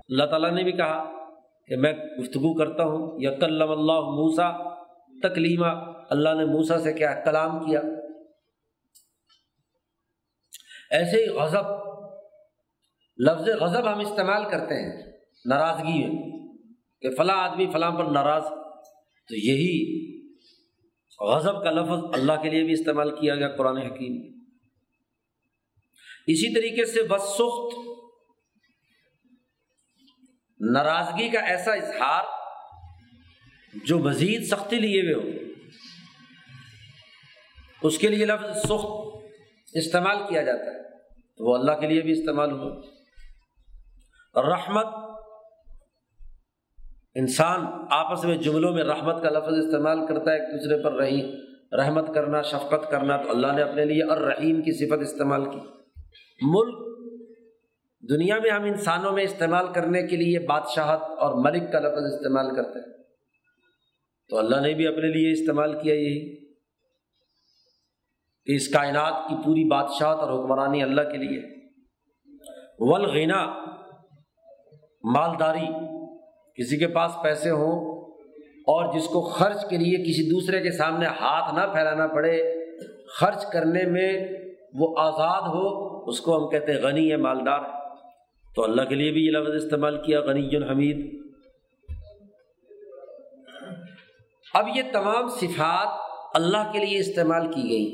[0.09, 1.05] اللہ تعالیٰ نے بھی کہا
[1.67, 4.75] کہ میں گفتگو کرتا ہوں۔ یا کلم اللہ موسا
[5.29, 5.67] تکلیمہ
[6.11, 7.81] اللہ نے موسا سے کیا، کلام کیا۔
[10.91, 11.65] ایسے ہی غضب،
[13.19, 15.13] لفظ غضب ہم استعمال کرتے ہیں۔
[15.45, 16.49] ناراضگی میں
[17.01, 18.43] کہ فلاں آدمی فلاں پر ناراض۔
[19.29, 20.04] تو یہی
[21.19, 24.15] غضب کا لفظ اللہ کے لیے بھی استعمال کیا گیا قرآن حکیم
[26.27, 27.77] اسی طریقے سے بس سخت
[30.61, 32.25] ناراضگی کا ایسا اظہار
[33.75, 35.29] جو مزید سختی لیے ہوئے ہو،
[37.83, 40.83] اس کے لیے لفظ سخت استعمال کیا جاتا ہے،
[41.37, 42.73] تو وہ اللہ کے لیے بھی استعمال ہوا
[44.49, 44.89] رحمت
[47.15, 51.37] انسان آپس میں جملوں میں رحمت کا لفظ استعمال کرتا ہے، ایک دوسرے پر رہی
[51.73, 55.59] رحمت کرنا، شفقت کرنا، تو اللہ نے اپنے لیے الرحیم کی صفت استعمال کی۔
[56.43, 56.95] ملک
[58.11, 62.55] دنیا میں ہم انسانوں میں استعمال کرنے کے لیے بادشاہت اور ملک کا لفظ استعمال
[62.55, 63.03] کرتے ہیں۔
[64.29, 66.45] تو اللہ نے بھی اپنے لیے استعمال کیا یہی۔
[68.45, 71.43] کہ اس کائنات کی پوری بادشاہت اور حکمرانی اللہ کے لیے۔
[72.79, 73.47] ولغنا
[75.05, 75.94] مالداری
[76.59, 77.95] کسی کے پاس پیسے ہوں
[78.73, 82.37] اور جس کو خرچ کے لیے کسی دوسرے کے سامنے ہاتھ نہ پھیلانا پڑے،
[83.17, 84.13] خرچ کرنے میں
[84.75, 85.67] وہ آزاد ہو،
[86.11, 87.61] اس کو ہم کہتے ہیں غنی ہے مالدار۔
[88.55, 90.99] تو اللہ کے لیے بھی یہ لفظ استعمال کیا، غنی الحمید
[94.55, 96.03] اب یہ تمام صفات
[96.35, 97.87] اللہ کے لیے استعمال کی گئی،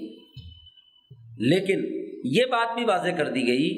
[1.49, 1.85] لیکن
[2.31, 3.69] یہ بات بھی واضح کر دی گئی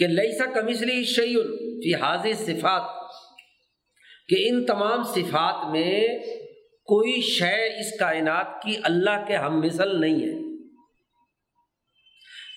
[0.00, 2.82] کہ لئیسا کمسلی شعیل فی حاضر صفات،
[4.28, 6.08] کہ ان تمام صفات میں
[6.84, 10.58] کوئی شے اس کائنات کی اللہ کے ہم مثل نہیں ہے۔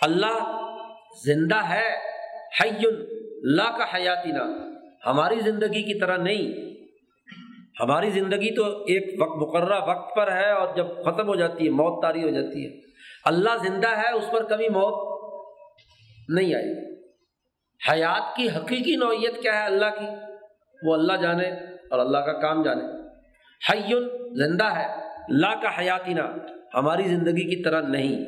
[0.01, 0.37] اللہ
[1.25, 1.89] زندہ ہے
[3.55, 4.45] لا کا حیاتی نا
[5.05, 6.51] ہماری زندگی کی طرح نہیں۔
[7.79, 11.69] ہماری زندگی تو ایک وقت مقررہ وقت پر ہے اور جب ختم ہو جاتی ہے،
[11.69, 12.71] موت تاری ہو جاتی ہے۔
[13.25, 14.95] اللہ زندہ ہے، اس پر کبھی موت
[16.29, 16.93] نہیں آئی
[17.91, 20.05] حیات کی حقیقی نوعیت کیا ہے اللہ کی؟
[20.83, 21.49] وہ اللہ جانے
[21.91, 22.83] اور اللہ کا کام جانے۔
[23.71, 24.87] حیون زندہ ہے،
[25.29, 26.21] لا کا حیاتینہ
[26.73, 28.25] ہماری زندگی کی طرح نہیں۔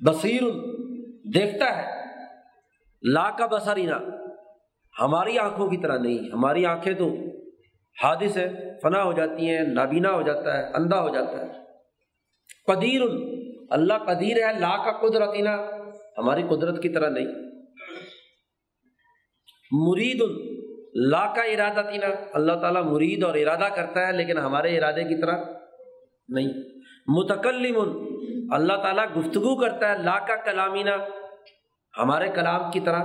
[0.00, 0.42] بصیر
[1.34, 2.04] دیکھتا ہے،
[3.02, 3.98] لا کا بسرینا
[5.00, 7.14] ہماری آنکھوں کی طرح نہیں۔ ہماری آنکھیں تو
[8.02, 8.48] حادث ہے،
[8.82, 11.46] فنا ہو جاتی ہیں، نابینا ہو جاتا ہے، اندھا ہو جاتا ہے۔
[12.66, 13.00] قدیر
[13.70, 15.56] اللہ قدیر ہے، لا کا قدرتینا،
[16.18, 17.49] ہماری قدرت کی طرح نہیں۔
[19.70, 20.22] مرید
[20.94, 25.20] لا کا ارادہ تینا اللہ تعالیٰ مرید اور ارادہ کرتا ہے، لیکن ہمارے ارادے کی
[25.20, 25.44] طرح
[26.28, 26.52] نہیں۔
[27.06, 28.06] متکلم
[28.52, 30.96] اللہ تعالیٰ گفتگو کرتا ہے، لا کا کلامینا
[31.98, 33.04] ہمارے کلام کی طرح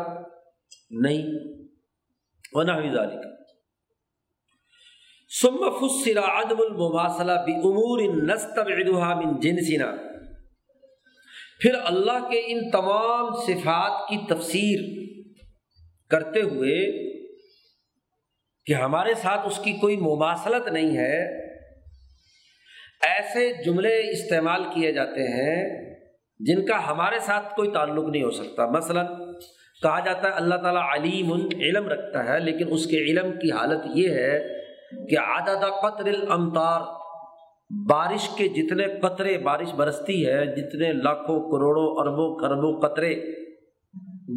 [0.89, 1.55] نہیں۔
[2.55, 2.89] ہونا ہوئی
[5.41, 7.99] سم فسرا عدم المواصلہ بھی امور
[9.15, 9.95] من جنسنا۔
[11.61, 15.04] پھر اللہ کے ان تمام صفات کی تفسیر
[16.09, 16.75] کرتے ہوئے
[18.65, 21.17] کہ ہمارے ساتھ اس کی کوئی مماثلت نہیں ہے،
[23.01, 25.85] ایسے جملے استعمال کیے جاتے ہیں
[26.39, 29.05] جن کا ہمارے ساتھ کوئی تعلق نہیں ہو سکتا۔ مثلاً
[29.81, 31.31] کہا جاتا ہے، اللہ تعالیٰ علیم
[31.61, 34.39] علم رکھتا ہے، لیکن اس کے علم کی حالت یہ ہے
[35.09, 36.81] کہ عدد قطر الامطار،
[37.89, 43.13] بارش کے جتنے قطرے بارش برستی ہے، جتنے لاکھوں کروڑوں اربوں خربوں قطرے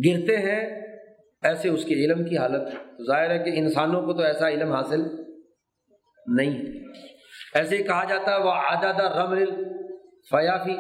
[0.04, 0.87] گرتے ہیں
[1.42, 2.68] ایسے اس کے علم کی حالت،
[3.06, 5.00] ظاہر ہے کہ انسانوں کو تو ایسا علم حاصل
[6.26, 6.62] نہیں۔
[7.54, 9.64] ایسے ہی کہا جاتا ہے وہ آزادہ رمل
[10.30, 10.76] فیافی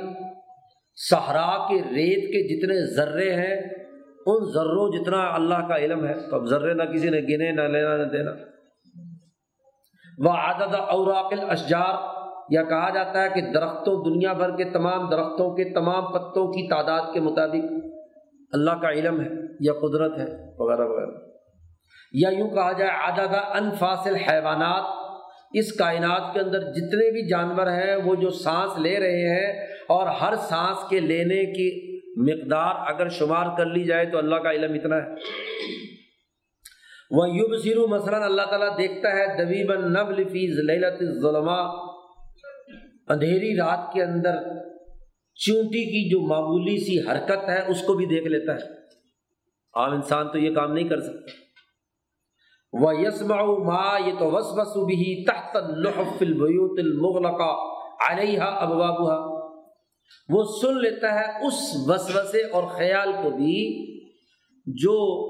[0.96, 3.56] صحرا کے ریت کے جتنے ذرے ہیں،
[4.26, 7.60] ان ذروں جتنا اللہ کا علم ہے، تو اب ذرے نہ کسی نے گنے، نہ
[7.60, 8.30] لینا، نہ دینا۔
[10.18, 12.18] وہ عادت اوراقل اشجار
[12.50, 16.68] یا کہا جاتا ہے کہ درختوں، دنیا بھر کے تمام درختوں کے تمام پتوں کی
[16.68, 17.72] تعداد کے مطابق
[18.52, 21.28] اللہ کا علم ہے۔ یا قدرت ہے؟ وغیرہ وغیرہ۔
[22.12, 23.34] یا یوں کہا جائے عدد
[23.64, 24.98] انفاصل حیوانات
[25.54, 30.06] اس کائنات کے اندر جتنے بھی جانور ہیں وہ جو سانس لے رہے ہیں اور
[30.06, 34.72] ہر سانس کے لینے کی مقدار اگر شمار کر لی جائے تو اللہ کا علم
[34.72, 35.08] اتنا ہے۔
[37.10, 41.60] وہ یوب سیرو مثلاً اللہ تعالیٰ دیکھتا ہے دبیب نبل فیض للت ظلما
[43.08, 44.36] اندھیری رات کے اندر
[45.34, 48.87] چونٹی کی جو معمولی سی حرکت ہے اس کو بھی دیکھ لیتا ہے۔
[49.78, 51.48] عام انسان تو یہ کام نہیں کر سکتا۔
[52.72, 57.78] وہ یسما ما یہ تو وس بھی تحت البیوت المغلقہ
[58.10, 59.38] علیہ ابوابہ
[60.28, 63.88] وہ سن لیتا ہے اس وسوسے اور خیال کو بھی
[64.66, 65.28] جو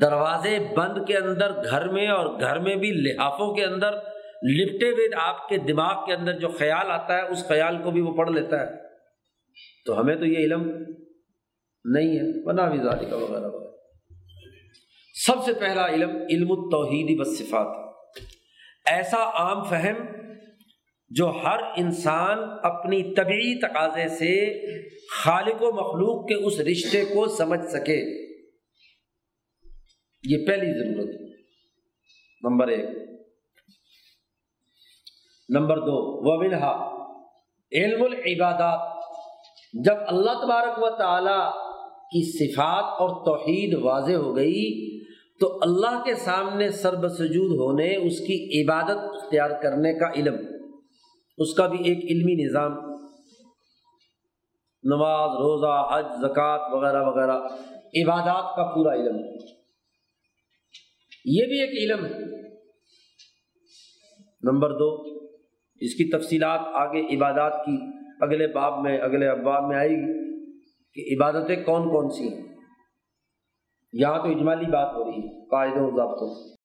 [0.00, 3.92] دروازے بند کے اندر، گھر میں اور گھر میں بھی لحافوں کے اندر،
[4.42, 8.00] لپٹے ہوئے آپ کے دماغ کے اندر جو خیال آتا ہے، اس خیال کو بھی
[8.00, 8.66] وہ پڑھ لیتا ہے۔
[9.86, 10.62] تو ہمیں تو یہ علم
[11.84, 12.78] نہیں ہے۔ بنا بھی
[13.10, 13.61] کا وغیرہ وغیرہ
[15.12, 17.94] سب سے پہلا علم علم التوحیدی بصفات
[18.86, 19.96] ایسا عام فہم
[21.08, 24.62] جو ہر انسان اپنی طبعی تقاضے سے
[25.10, 28.28] خالق و مخلوق کے اس رشتے کو سمجھ سکے۔
[30.24, 31.36] یہ پہلی ضرورت
[32.42, 32.88] نمبر ایک۔
[35.48, 37.02] نمبر دو۔ وبلحا
[37.72, 39.02] علم العبادات۔
[39.84, 41.50] جب اللہ تبارک و تعالی
[41.84, 44.91] کی صفات اور توحید واضح ہو گئی
[45.42, 50.34] تو اللہ کے سامنے سرب سجود ہونے، اس کی عبادت اختیار کرنے کا علم،
[51.38, 52.72] اس کا بھی ایک علمی نظام۔
[54.82, 57.38] نماز، روزہ، حج، زکوٰۃ وغیرہ وغیرہ،
[58.02, 59.16] عبادات کا پورا علم۔
[61.24, 62.48] یہ بھی ایک علم ہے۔
[64.42, 65.02] نمبر دو،
[65.80, 67.78] اس کی تفصیلات آگے عبادات کی
[68.20, 70.42] اگلے باب میں، اگلے اباب میں آئے گی
[70.94, 72.51] کہ عبادتیں کون کون سی ہیں۔
[73.92, 76.56] یہاں تو اجمالی بات ہو رہی ہے قاعدوں ضابطوں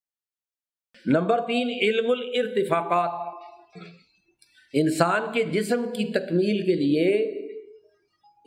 [1.05, 3.28] نمبر تین، علم الارتفاقات۔
[4.73, 7.38] انسان کے جسم کی تکمیل کے لیے،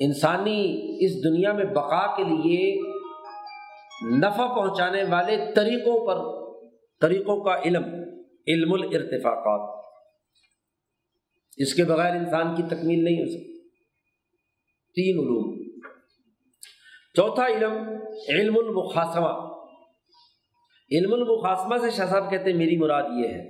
[0.06, 2.80] انسانی اس دنیا میں بقا کے لیے
[4.18, 6.40] نفع پہنچانے والے طریقوں پر،
[7.00, 7.84] طریقوں کا علم
[8.46, 9.84] علم الارتفاقات۔
[11.56, 13.68] اس کے بغیر انسان کی تکمیل نہیں ہو سکتی۔
[14.94, 15.59] تین علوم۔
[17.14, 17.72] چوتھا علم
[18.30, 19.32] علم المقاسمہ
[20.90, 23.42] علم المقاسمہ سے شاہ صاحب کہتے ہیں، میری مراد یہ ہے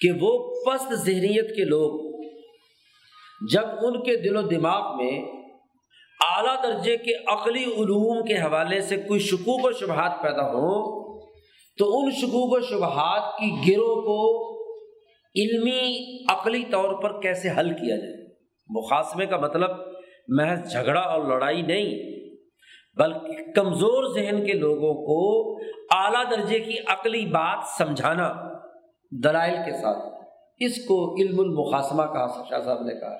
[0.00, 0.30] کہ وہ
[0.66, 1.98] پست ذہنیت کے لوگ،
[3.52, 5.10] جب ان کے دل و دماغ میں
[6.20, 10.98] اعلیٰ درجے کے عقلی علوم کے حوالے سے کوئی شکوک و شبہات پیدا ہوں،
[11.78, 14.20] تو ان شکوک و شبہات کی گروہ کو
[15.34, 15.82] علمی
[16.30, 18.18] عقلی طور پر کیسے حل کیا جائے؟
[18.70, 19.70] مقاصمے کا مطلب
[20.30, 22.20] محض جھگڑا اور لڑائی نہیں،
[22.96, 25.56] بلکہ کمزور ذہن کے لوگوں کو
[25.96, 28.34] اعلیٰ درجے کی عقلی بات سمجھانا
[29.24, 30.14] دلائل کے ساتھ۔
[30.58, 33.16] اس کو علم المقاسمہ کہا، شاہ صاحب نے کہا۔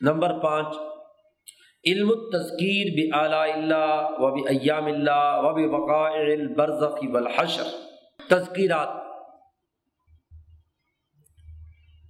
[0.00, 0.66] نمبر پانچ،
[1.86, 7.64] علم التذکیر اعلیٰ اللہ و بھی ایام اللہ و بھی وقائع البرزخی والحشر۔
[8.30, 9.11] تذکیرات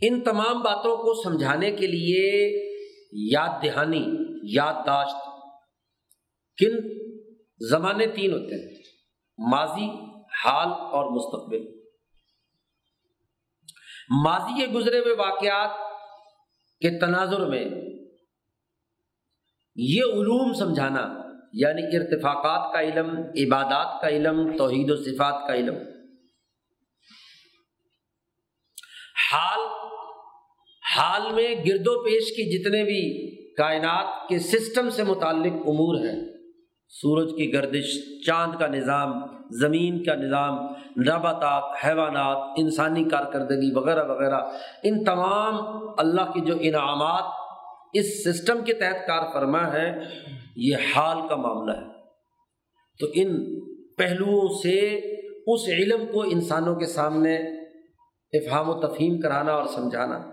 [0.03, 2.53] ان تمام باتوں کو سمجھانے کے لیے
[3.13, 4.07] یاد دہانی،
[4.43, 5.17] یادداشت
[6.57, 7.03] کن
[7.69, 8.83] زمانے تین ہوتے ہیں؟
[9.51, 9.89] ماضی،
[10.45, 11.83] حال اور مستقبل۔
[14.25, 15.71] ماضی کے گزرے ہوئے واقعات
[16.81, 17.65] کے تناظر میں
[19.77, 25.75] یہ علوم سمجھانا یعنی ارتفاقات کا علم، عبادات کا علم، توحید و صفات کا علم۔
[29.33, 29.72] حال
[30.99, 36.32] حال میں گرد و پیش کی جتنے بھی کائنات کے سسٹم سے متعلق امور ہیں،
[36.88, 39.12] سورج کی گردش، چاند کا نظام،
[39.51, 40.55] زمین کا نظام،
[41.01, 44.40] نباتات، حیوانات، انسانی کارکردگی وغیرہ وغیرہ،
[44.82, 45.55] ان تمام
[45.99, 47.24] اللہ کے جو انعامات
[47.93, 50.01] اس سسٹم کے تحت کار فرما ہے،
[50.57, 51.93] یہ حال کا معاملہ ہے۔
[52.99, 53.61] تو ان
[53.99, 54.78] پہلوؤں سے
[55.47, 57.36] اس علم کو انسانوں کے سامنے
[58.32, 60.32] افہام و تفہیم کرانا اور سمجھانا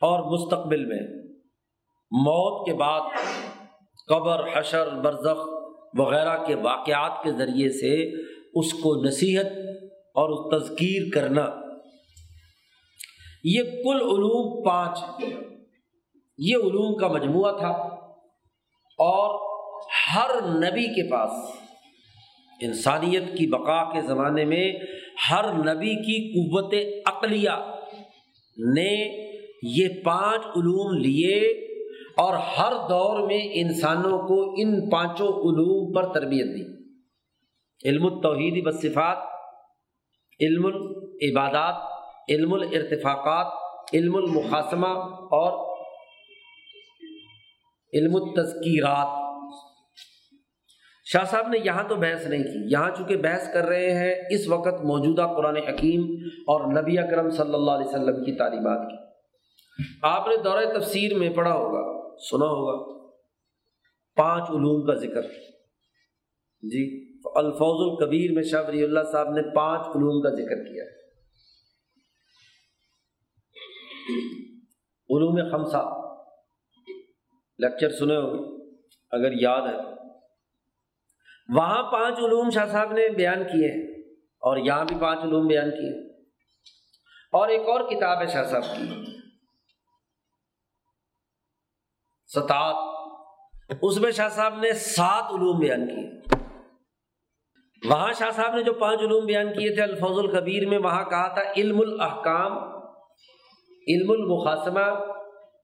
[0.00, 1.28] اور مستقبل میں۔
[2.10, 3.00] موت کے بعد
[4.08, 5.48] قبر، حشر، برزخ
[5.98, 8.22] وغیرہ کے واقعات کے ذریعے سے
[8.54, 9.46] اس کو نصیحت
[10.14, 11.46] اور تذکیر کرنا۔
[13.44, 14.98] یہ کل علوم پانچ،
[16.38, 17.70] یہ علوم کا مجموعہ تھا
[18.98, 19.48] اور
[20.14, 21.30] ہر نبی کے پاس،
[22.60, 24.72] انسانیت کی بقا کے زمانے میں
[25.30, 26.74] ہر نبی کی قوت
[27.06, 27.50] عقلیہ
[28.74, 29.27] نے
[29.62, 31.38] یہ پانچ علوم لیے
[32.16, 36.88] اور ہر دور میں انسانوں کو ان پانچوں علوم پر تربیت دی۔
[37.88, 39.16] علم التوحیدی بصفات
[40.40, 41.74] علم العبادات،
[42.28, 43.46] علم الارتفاقات،
[43.94, 45.78] علم المقاسمہ اور
[47.92, 49.40] علم التذکیرات۔
[51.04, 54.48] شاہ صاحب نے یہاں تو بحث نہیں کی۔ یہاں چونکہ بحث کر رہے ہیں، اس
[54.48, 56.02] وقت موجودہ قرآن حکیم
[56.46, 59.07] اور نبی اکرم صلی اللہ علیہ وسلم کی تعلیمات کی۔
[60.02, 62.98] آپ نے دورہ تفسیر میں پڑھا ہوگا، سنا ہوگا۔
[64.16, 65.22] پانچ علوم کا ذکر۔
[66.62, 70.98] جی الفوظ القبیر میں شاہ ولی اللہ صاحب نے پانچ علوم کا ذکر کیا۔ ہے
[75.16, 76.12] علوم خمسہ۔
[77.58, 78.74] لیکچر سنے ہوگے،
[79.10, 79.92] اگر یاد ہے۔
[81.56, 85.70] وہاں پانچ علوم شاہ صاحب نے بیان کیے ہیں، اور یہاں بھی پانچ علوم بیان
[85.70, 86.22] کیے۔
[87.32, 89.17] اور ایک اور کتاب ہے شاہ صاحب کی۔
[92.34, 92.74] ستات
[93.82, 96.36] اس میں شاہ صاحب نے سات علوم بیان کیے۔
[97.90, 101.28] وہاں شاہ صاحب نے جو پانچ علوم بیان کیے تھے الفوظ القبیر میں وہاں کہا
[101.34, 102.52] تھا، علم الاحکام،
[103.86, 104.86] علم المقاسمہ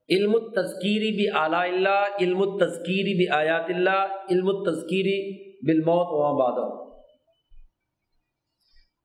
[0.08, 5.18] علم التذکیری بھی اعلیٰ اللہ، علم التذکیری بھی آیات اللہ، علم التذکیری
[5.66, 6.58] بالموت و آباد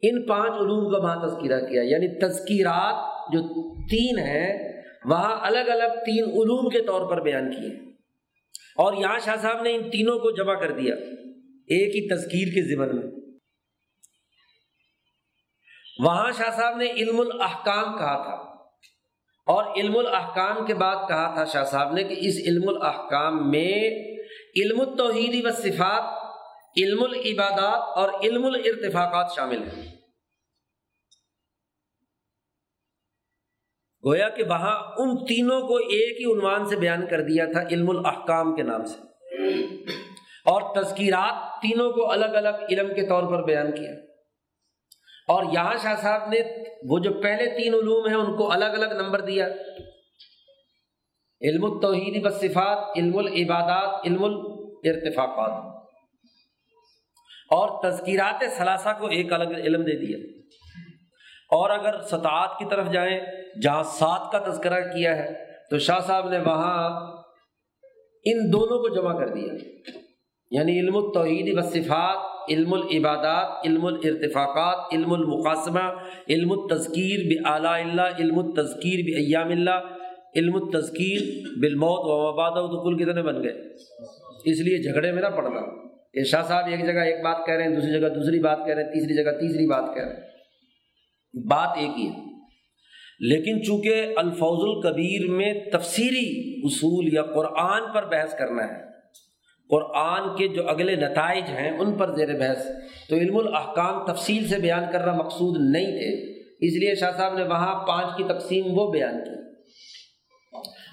[0.01, 2.95] ان پانچ علوم کا وہاں تذکیرہ کیا یعنی تذکیرات
[3.33, 3.39] جو
[3.87, 4.68] تین ہیں
[5.05, 7.89] وہاں الگ الگ تین علوم کے طور پر بیان کیے۔
[8.75, 10.95] اور یہاں شاہ صاحب نے ان تینوں کو جمع کر دیا۔
[11.67, 13.21] ایک ہی تذکیر کے ذمن میں۔
[15.99, 18.49] وہاں شاہ صاحب نے علم الاحکام کہا تھا۔
[19.47, 23.89] اور علم الاحکام کے بعد کہا تھا شاہ صاحب نے کہ اس علم الاحکام میں
[24.55, 26.03] علم التوحیدی و صفات،
[26.77, 29.98] علم العبادات اور علم الارتفاقات شامل ہیں۔
[34.05, 37.89] گویا کہ وہاں ان تینوں کو ایک ہی عنوان سے بیان کر دیا تھا، علم
[37.89, 39.01] الاحکام کے نام سے۔
[40.45, 43.91] اور تذکیرات تینوں کو الگ الگ علم کے طور پر بیان کیا۔
[45.27, 48.93] اور یہاں شاہ صاحب نے وہ جو پہلے تین علوم ہیں، ان کو الگ الگ
[48.93, 49.47] نمبر دیا۔
[51.41, 55.79] علم التوحید بصفات علم العبادات، علم الارتفاقات۔
[57.49, 60.17] اور تذکیرات ثلاثہ کو ایک الگ علم دے دیا۔
[61.51, 63.19] اور اگر سطعات کی طرف جائیں،
[63.61, 65.33] جہاں سات کا تذکرہ کیا ہے،
[65.69, 66.89] تو شاہ صاحب نے وہاں
[68.25, 69.53] ان دونوں کو جمع کر دیا۔
[70.51, 75.93] یعنی علم التوحید بصفات علم العبادات، علم الارتفاقات، علم المقاسمہ،
[76.29, 79.79] علم التذکیر اعلیٰ اللہ، علم التذکیر ایام اللہ،
[80.35, 81.21] علم التذکیر
[81.59, 83.73] بالموت و مباد تو کل کتنے بن گئے۔
[84.45, 87.63] اس لیے جھگڑے میں نہ پڑنا۔ کہ شاہ صاحب ایک جگہ ایک بات کہہ رہے
[87.63, 90.38] ہیں، دوسری جگہ دوسری بات کہہ رہے ہیں، تیسری جگہ تیسری بات کہہ رہے ہیں۔
[91.33, 92.29] بات ایک ہی ہے۔
[93.19, 98.89] لیکن چونکہ الفوظ القبیر میں تفسیری اصول یا قرآن پر بحث کرنا ہے،
[99.69, 102.65] قرآن کے جو اگلے نتائج ہیں ان پر زیر بحث،
[103.09, 107.43] تو علم الاحکام تفصیل سے بیان کرنا مقصود نہیں تھے۔ اس لیے شاہ صاحب نے
[107.43, 109.49] وہاں پانچ کی تقسیم وہ بیان کی۔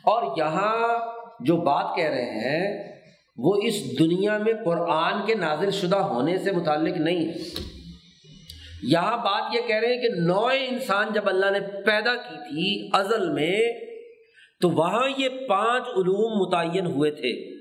[0.05, 0.99] اور یہاں
[1.41, 2.93] جو بات کہہ رہے ہیں،
[3.37, 7.33] وہ اس دنیا میں قرآن کے نازل شدہ ہونے سے متعلق نہیں ہے۔
[8.93, 12.91] یہاں بات یہ کہہ رہے ہیں کہ نو انسان جب اللہ نے پیدا کی تھی
[12.93, 13.73] ازل میں،
[14.61, 17.57] تو وہاں یہ پانچ علوم متعین ہوئے تھے۔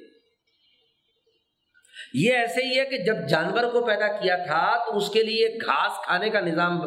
[2.13, 5.47] یہ ایسے ہی ہے کہ جب جانور کو پیدا کیا تھا، تو اس کے لیے
[5.65, 6.79] گھاس کھانے کا نظام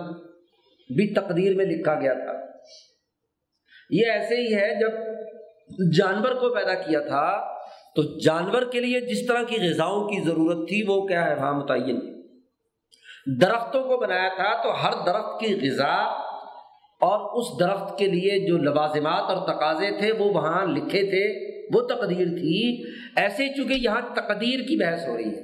[0.96, 2.46] بھی تقدیر میں لکھا گیا تھا۔
[3.90, 4.92] یہ ایسے ہی ہے، جب
[5.96, 7.58] جانور کو پیدا کیا تھا،
[7.94, 11.52] تو جانور کے لیے جس طرح کی غذاؤں کی ضرورت تھی، وہ کیا ہے؟ وہاں
[11.52, 12.17] متعین۔
[13.40, 15.94] درختوں کو بنایا تھا تو ہر درخت کی غذا
[17.00, 21.82] اور اس درخت کے لیے جو لوازمات اور تقاضے تھے وہ وہاں لکھے تھے، وہ
[21.82, 22.82] تقدیر تھی۔
[23.16, 25.42] ایسے چونکہ یہاں تقدیر کی بحث ہو رہی ہے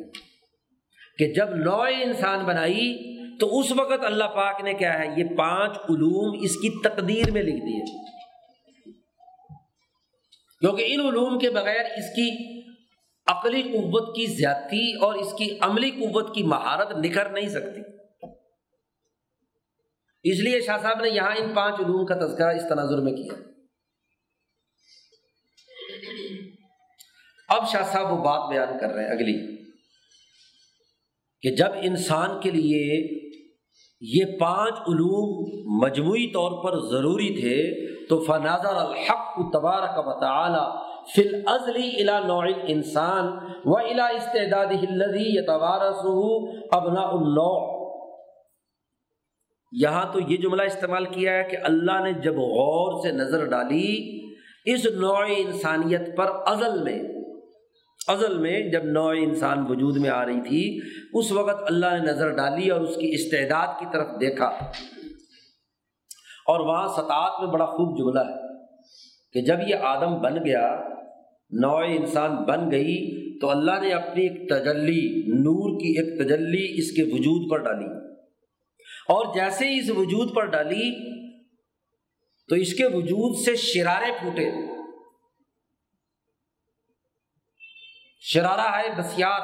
[1.19, 5.77] کہ جب نو انسان بنائی تو اس وقت اللہ پاک نے کیا ہے، یہ پانچ
[5.77, 8.05] علوم اس کی تقدیر میں لکھ دیے۔
[10.61, 12.55] کیونکہ ان علوم کے بغیر اس کی
[13.27, 17.81] عقلی قوت کی زیادتی اور اس کی عملی قوت کی مہارت نکھر نہیں سکتی۔
[20.23, 23.33] اس لیے شاہ صاحب نے یہاں ان پانچ علوم کا تذکرہ اس تناظر میں کیا۔
[27.49, 29.65] اب شاہ صاحب وہ بات بیان کر رہے ہیں اگلی۔
[31.43, 33.11] کہ جب انسان کے لیے
[34.01, 35.51] یہ پانچ علوم
[35.85, 40.65] مجموعی طور پر ضروری تھے تو فنازر الحق تبارک و تعالی
[41.15, 43.27] فی الازلی الى نوع انسان
[43.65, 46.21] و الى استعداد الذي يتوارثه
[46.73, 47.75] ابناء النوع۔
[49.73, 54.21] یہاں تو یہ جملہ استعمال کیا ہے کہ اللہ نے جب غور سے نظر ڈالی
[54.65, 56.99] اس نوع انسانیت پر ازل میں
[58.09, 60.81] ازل میں جب نوع انسان وجود میں آ رہی تھی،
[61.13, 64.51] اس وقت اللہ نے نظر ڈالی اور اس کی استعداد کی طرف دیکھا۔
[66.47, 68.65] اور وہاں سطاعت میں بڑا خوب جملہ ہے
[69.33, 70.77] کہ جب یہ آدم بن گیا،
[71.51, 76.91] نوع انسان بن گئی، تو اللہ نے اپنی ایک تجلی، نور کی ایک تجلی اس
[76.91, 78.15] کے وجود پر ڈالی۔
[79.09, 81.15] اور جیسے ہی اس وجود پر ڈالی،
[82.49, 84.51] تو اس کے وجود سے شرارے پھوٹے۔
[88.21, 89.41] شرارہ ہے بسیار۔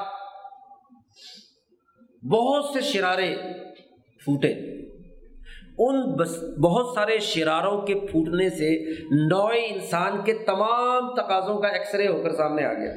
[2.31, 3.37] بہت سے شرارے
[4.25, 4.80] پھوٹے۔
[5.81, 8.71] ان بس بہت سارے شراروں کے پھوٹنے سے
[9.29, 12.93] نو انسان کے تمام تقاضوں کا ایکس رے ہو کر سامنے آ گیا۔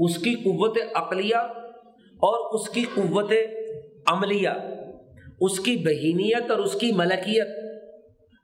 [0.00, 1.36] اس کی قوت عقلیہ
[2.22, 3.32] اور اس کی قوت
[4.06, 4.48] عملیہ،
[5.40, 7.48] اس کی بہینیت اور اس کی ملکیت،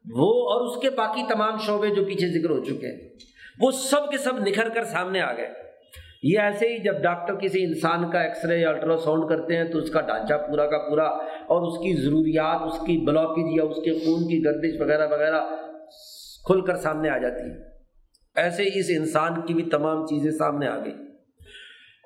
[0.05, 3.09] وہ اور اس کے باقی تمام شعبے جو پیچھے ذکر ہو چکے ہیں،
[3.61, 5.68] وہ سب کے سب نکھر کر سامنے آ گئے۔
[6.23, 9.64] یہ ایسے ہی جب ڈاکٹر کسی انسان کا ایکس رے یا الٹرا ساؤنڈ کرتے ہیں
[9.64, 11.05] تو اس کا ڈھانچہ پورا کا پورا
[11.47, 15.41] اور اس کی ضروریات، اس کی بلاکیج یا اس کے خون کی گردش وغیرہ وغیرہ
[16.47, 17.79] کھل کر سامنے آ جاتی ہے
[18.37, 20.93] ایسے ہی اس انسان کی بھی تمام چیزیں سامنے آ گئی۔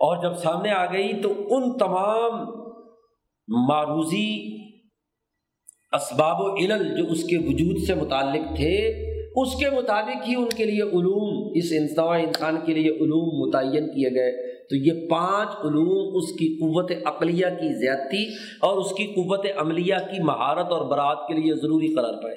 [0.01, 2.45] اور جب سامنے آ گئی تو ان تمام
[3.49, 4.57] معروضی
[5.93, 10.49] اسباب و علل جو اس کے وجود سے متعلق تھے اس کے مطابق ہی ان
[10.49, 15.49] کے لیے علوم، اس انسان انسان کے لیے علوم متعین کیے گئے۔ تو یہ پانچ
[15.49, 18.27] علوم اس کی قوت عقلیہ کی زیادتی
[18.61, 22.37] اور اس کی قوت عملیہ کی مہارت اور برات کے لیے ضروری قرار پائے۔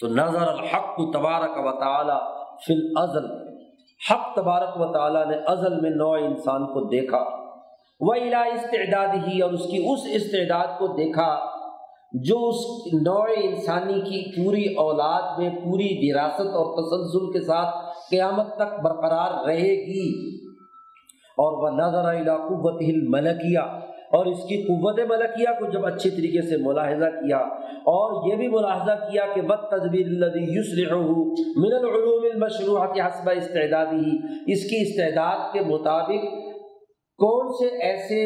[0.00, 3.46] تو نظر الحق تبارک و تعالی فی الازل۔
[4.10, 7.24] حق تبارک و تعالیٰ نے ازل میں نو انسان کو دیکھا۔
[8.00, 11.55] وہ الا استعداد ہی اور اس کی اس استعداد کو دیکھا۔
[12.22, 12.58] جو اس
[13.06, 17.74] نوع انسانی کی پوری اولاد میں پوری وراثت اور تسلسل کے ساتھ
[18.10, 20.08] قیامت تک برقرار رہے گی۔
[21.38, 22.06] اور وہ نظر
[22.48, 23.64] قوت ملکیہ
[24.12, 27.38] اور اس کی قوت ملکیہ کو جب اچھے طریقے سے ملاحظہ کیا،
[27.92, 30.08] اور یہ بھی ملاحظہ کیا کہ بد تدبیر
[31.56, 34.16] من العلوم المشروعات حسب استعدادی
[34.52, 36.24] اس کی استعداد کے مطابق
[37.18, 38.22] کون سے ایسے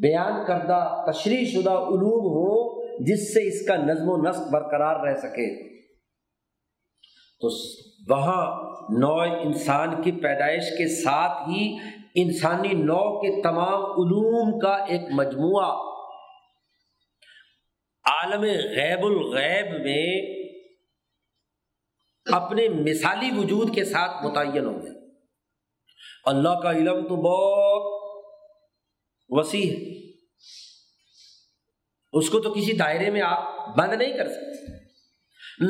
[0.00, 2.61] بیان کردہ، تشریح شدہ علوم ہو
[3.00, 5.78] جس سے اس کا نظم و نسق برقرار رہ سکے۔
[7.40, 7.48] تو
[8.08, 11.78] وہاں نو انسان کی پیدائش کے ساتھ ہی
[12.14, 15.92] انسانی نو کے تمام علوم کا ایک مجموعہ۔
[18.04, 18.42] عالم
[18.76, 20.42] غیب الغیب میں
[22.32, 24.92] اپنے مثالی وجود کے ساتھ متعین ہو گیا
[26.24, 28.02] اللہ کا علم تو بہت
[29.28, 30.01] وسیع ہے۔
[32.12, 34.72] اس کو تو کسی دائرے میں آپ بند نہیں کر سکتے۔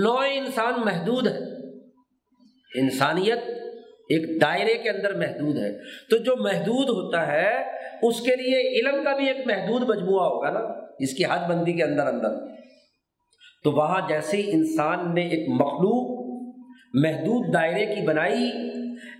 [0.03, 1.39] نو انسان محدود ہے۔
[2.81, 3.39] انسانیت
[4.03, 5.79] ایک دائرے کے اندر محدود ہے۔
[6.11, 7.53] تو جو محدود ہوتا ہے،
[8.03, 10.61] اس کے لیے علم کا بھی ایک محدود مجموعہ ہوگا نا،
[10.99, 12.29] اس کی حد بندی کے اندر اندر۔
[13.65, 16.23] تو وہاں جیسے ہی انسان نے ایک مخلوق
[16.95, 18.51] محدود دائرے کی بنائی،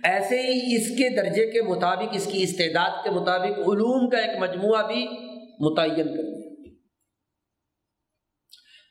[0.03, 4.41] ایسے ہی اس کے درجے کے مطابق، اس کی استعداد کے مطابق علوم کا ایک
[4.41, 5.07] مجموعہ بھی
[5.59, 6.42] متعین کر دیا۔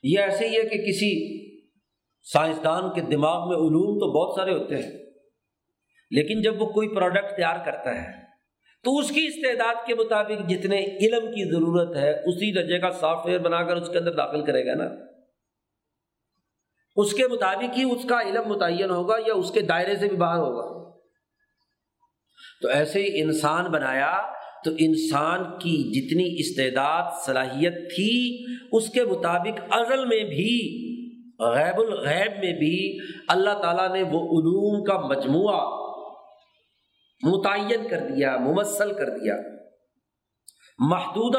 [0.05, 1.11] یہ ایسے ہی ہے کہ کسی
[2.27, 4.91] سائنسدان کے دماغ میں علوم تو بہت سارے ہوتے ہیں،
[6.11, 8.11] لیکن جب وہ کوئی پروڈکٹ تیار کرتا ہے،
[8.85, 13.27] تو اس کی استعداد کے مطابق جتنے علم کی ضرورت ہے، اسی درجے کا سافٹ
[13.27, 14.89] ویئر بنا کر اس کے اندر داخل کرے گا نا۔
[16.97, 20.17] اس کے مطابق ہی اس کا علم متعین ہوگا یا اس کے دائرے سے بھی
[20.17, 20.67] باہر ہوگا۔
[22.63, 24.11] تو ایسے ہی انسان بنایا
[24.65, 30.83] تو انسان کی جتنی استعداد، صلاحیت تھی، اس کے مطابق ازل میں بھی،
[31.41, 32.99] غیب الغیب میں بھی
[33.29, 35.83] اللہ تعالیٰ نے وہ علوم کا مجموعہ
[37.23, 39.35] متعین کر دیا، ممثل کر دیا۔
[40.79, 41.35] محدود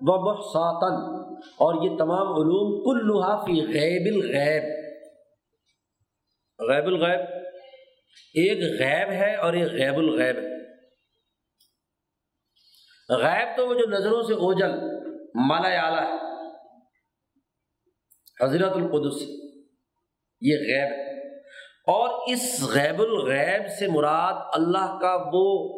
[0.00, 1.24] و محساتن
[1.58, 4.62] اور یہ تمام علوم کل فی غیب الغیب۔
[6.58, 7.20] غیب الغیب،
[8.34, 10.53] ایک غیب ہے اور ایک غیب الغیب۔ ہے
[13.08, 14.70] غیب تو وہ جو نظروں سے اوجل،
[15.34, 16.34] مالا اعلیٰ ہے۔
[18.44, 19.22] حضرت القدس،
[20.40, 25.70] یہ غیب ہے۔ اور اس غیب الغیب سے مراد اللہ کا وہ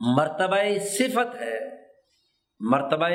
[0.00, 1.86] مرتبہ صفت ہے،
[2.60, 3.06] مرتبہ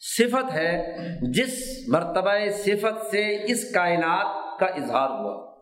[0.00, 0.96] صفت ہے
[1.32, 5.52] جس مرتبہ صفت سے اس کائنات کا اظہار ہوا۔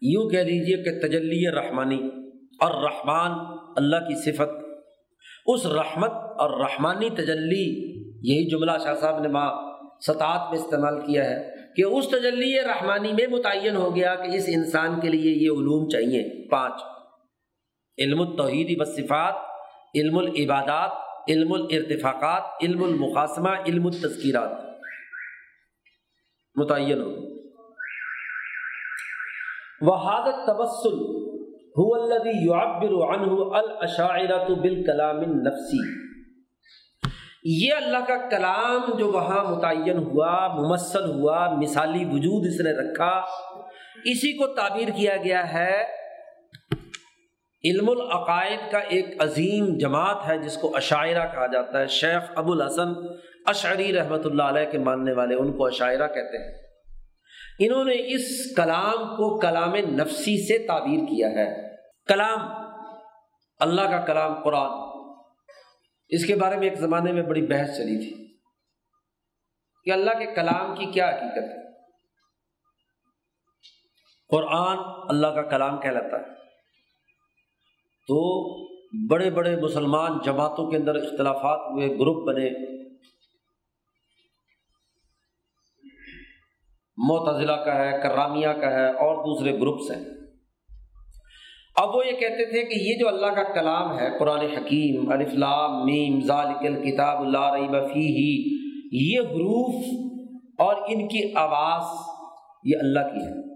[0.00, 2.08] یوں کہہ دیجیے کہ تجلی رحمانی
[2.60, 3.30] اور رحمان
[3.76, 4.61] اللہ کی صفت
[5.46, 9.50] اس رحمت اور رحمانی تجلی، یہی جملہ شاہ صاحب نے ماں
[10.00, 14.44] سطاعت میں استعمال کیا ہے، کہ اس تجلی رحمانی میں متعین ہو گیا کہ اس
[14.48, 16.72] انسان کے لیے یہ علوم چاہیے۔ پانچ،
[17.98, 19.34] علم التوحیدی بصفات
[19.94, 20.90] علم العبادات،
[21.28, 24.50] علم الارتفاقات، علم المقاسمہ علم التذکیرات۔
[26.56, 27.32] متعین ہو۔
[29.80, 31.22] وحادت تبسل
[34.54, 36.02] بالکلام النفسی
[37.44, 43.22] یہ اللہ کا کلام جو وہاں متعین ہوا، ممثل ہوا، مثالی وجود اس نے رکھا،
[44.04, 45.82] اسی کو تعبیر کیا گیا ہے۔
[47.64, 52.52] علم العقائد کا ایک عظیم جماعت ہے، جس کو عشاعرہ کہا جاتا ہے۔ شیخ ابو
[52.52, 52.88] الحسن
[53.46, 56.61] اشعری رحمۃ اللہ علیہ کے ماننے والے، ان کو عشاعرہ کہتے ہیں۔
[57.58, 61.76] انہوں نے اس کلام کو کلام نفسی سے تعبیر کیا ہے۔
[62.06, 62.38] کلام،
[63.58, 64.70] اللہ کا کلام قرآن۔
[66.08, 68.36] اس کے بارے میں ایک زمانے میں بڑی بحث چلی تھی
[69.84, 71.72] کہ اللہ کے کلام کی کیا حقیقت ہے۔
[74.28, 74.78] قرآن
[75.08, 76.34] اللہ کا کلام کہلاتا ہے۔
[78.08, 78.58] تو
[79.08, 82.81] بڑے بڑے مسلمان جماعتوں کے اندر اختلافات ہوئے، گروپ بنے۔
[86.96, 90.04] معتضلا کا ہے، کرامیہ کا ہے اور دوسرے گروپس ہیں۔
[91.76, 95.84] اب وہ یہ کہتے تھے کہ یہ جو اللہ کا کلام ہے، قرآن حکیم الفلام
[95.84, 98.58] میم، ذالک الکتاب اللہ ریب فیہ،
[98.92, 99.84] یہ حروف
[100.58, 101.84] اور ان کی آواز
[102.64, 103.52] یہ اللہ کی ہے۔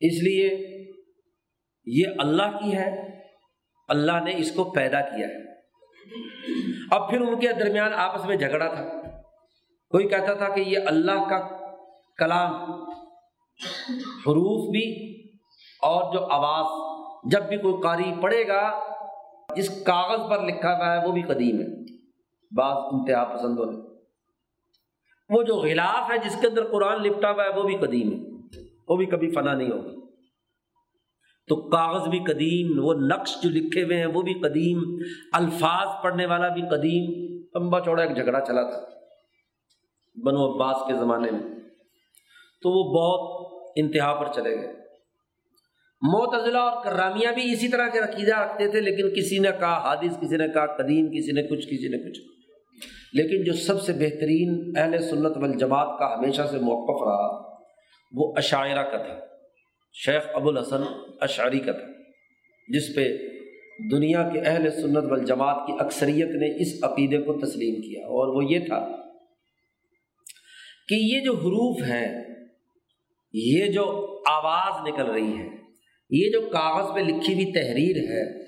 [0.00, 0.48] اس لیے
[1.86, 3.18] یہ اللہ کی ہے،
[3.88, 5.54] اللہ نے اس کو پیدا کیا ہے۔
[6.90, 9.03] اب پھر ان کے درمیان آپس میں جھگڑا تھا۔
[9.94, 11.48] کوئی کہتا تھا کہ یہ اللہ کا
[12.18, 12.54] کلام
[13.98, 15.20] حروف بھی
[15.82, 16.66] اور جو آواز
[17.32, 18.80] جب بھی کوئی قاری پڑھے گا،
[19.56, 21.96] جس کاغذ پر لکھا ہوا ہے، وہ بھی قدیم ہے۔
[22.56, 23.78] بعض انتہا پسندوں نے۔
[25.28, 28.46] وہ جو غلاف ہے، جس کے اندر قرآن لپٹا ہوا ہے، وہ بھی قدیم ہے۔
[28.88, 29.90] وہ بھی کبھی فنا نہیں ہوگا
[31.48, 34.82] تو کاغذ بھی قدیم، وہ نقش جو لکھے ہوئے ہیں، وہ بھی قدیم۔
[35.32, 38.93] الفاظ پڑھنے والا بھی قدیم۔ لمبا چوڑا ایک جھگڑا چلا تھا۔
[40.16, 41.42] بنو عباس کے زمانے میں،
[42.62, 43.44] تو وہ بہت
[43.76, 44.84] انتہا پر چلے گئے۔
[46.02, 50.20] معتضلا اور کرامیہ بھی اسی طرح کے عقیدہ رکھتے تھے، لیکن کسی نے کہا حادث،
[50.20, 52.20] کسی نے کہا قدیم، کسی نے کچھ، کسی نے کچھ۔
[53.12, 57.54] لیکن جو سب سے بہترین اہل سنت والجماعت کا ہمیشہ سے موقف رہا،
[58.12, 59.20] وہ عشاعرہ کا تھا۔
[59.92, 60.82] شیخ ابو الحسن
[61.20, 61.86] اشعری کا تھا،
[62.68, 63.16] جس پہ
[63.90, 68.50] دنیا کے اہل سنت والجماعت کی اکثریت نے اس عقیدے کو تسلیم کیا۔ اور وہ
[68.50, 69.03] یہ تھا
[70.88, 72.22] کہ یہ جو حروف ہیں،
[73.32, 73.84] یہ جو
[74.26, 75.48] آواز نکل رہی ہے
[76.10, 78.44] یہ جو کاغذ پہ لکھی ہوئی تحریر ہے،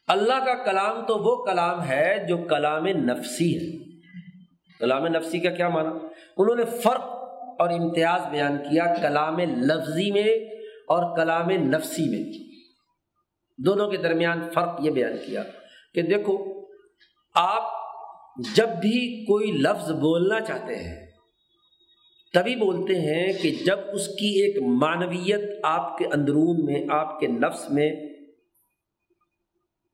[0.07, 3.83] اللہ کا کلام تو وہ کلام ہے جو کلام نفسی ہے۔
[4.81, 5.91] کلام نفسی کا کیا مانا
[6.37, 7.05] انہوں نے فرق
[7.61, 10.37] اور امتیاز بیان کیا کلام لفظی میں
[10.89, 12.33] اور کلام نفسی میں۔
[13.59, 15.43] دونوں کے درمیان فرق یہ بیان کیا
[15.95, 16.62] کہ دیکھو
[17.35, 17.73] آپ
[18.55, 21.07] جب بھی کوئی لفظ بولنا چاہتے ہیں،
[22.33, 27.27] تبھی بولتے ہیں کہ جب اس کی ایک معنویت آپ کے اندرون میں، آپ کے
[27.27, 27.91] نفس میں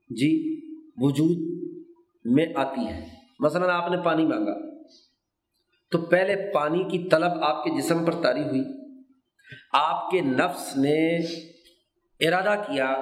[0.09, 0.59] جی
[0.97, 1.59] وجود
[2.25, 3.07] میں آتی ہے۔
[3.39, 4.83] مثلاً آپ نے پانی مانگا۔
[5.91, 8.61] تو پہلے پانی کی طلب آپ کے جسم پر تاری ہوئی۔
[9.73, 11.17] آپ کے نفس نے
[12.27, 12.95] ارادہ کیا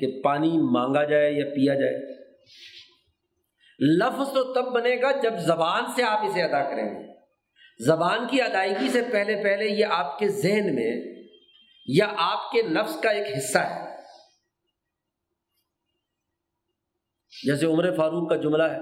[0.00, 2.26] کہ پانی مانگا جائے یا پیا جائے۔
[3.78, 7.16] لفظ تو تب بنے گا جب زبان سے آپ اسے ادا کریں گے۔
[7.84, 11.00] زبان کی ادائیگی سے پہلے پہلے یہ آپ کے ذہن میں
[11.86, 13.96] یا آپ کے نفس کا ایک حصہ ہے۔
[17.46, 18.78] جیسے عمر فاروق کا جملہ ہے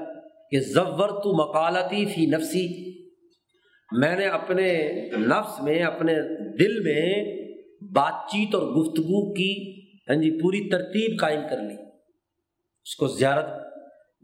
[0.51, 2.95] کہ زور تو مکالتی فی نفسی۔
[3.93, 6.15] میں نے اپنے نفس میں، اپنے
[6.59, 7.25] دل میں
[7.93, 11.77] بات چیت اور گفتگو کی ہاں جی پوری ترتیب قائم کر لی۔
[12.85, 13.64] اس کو زیارت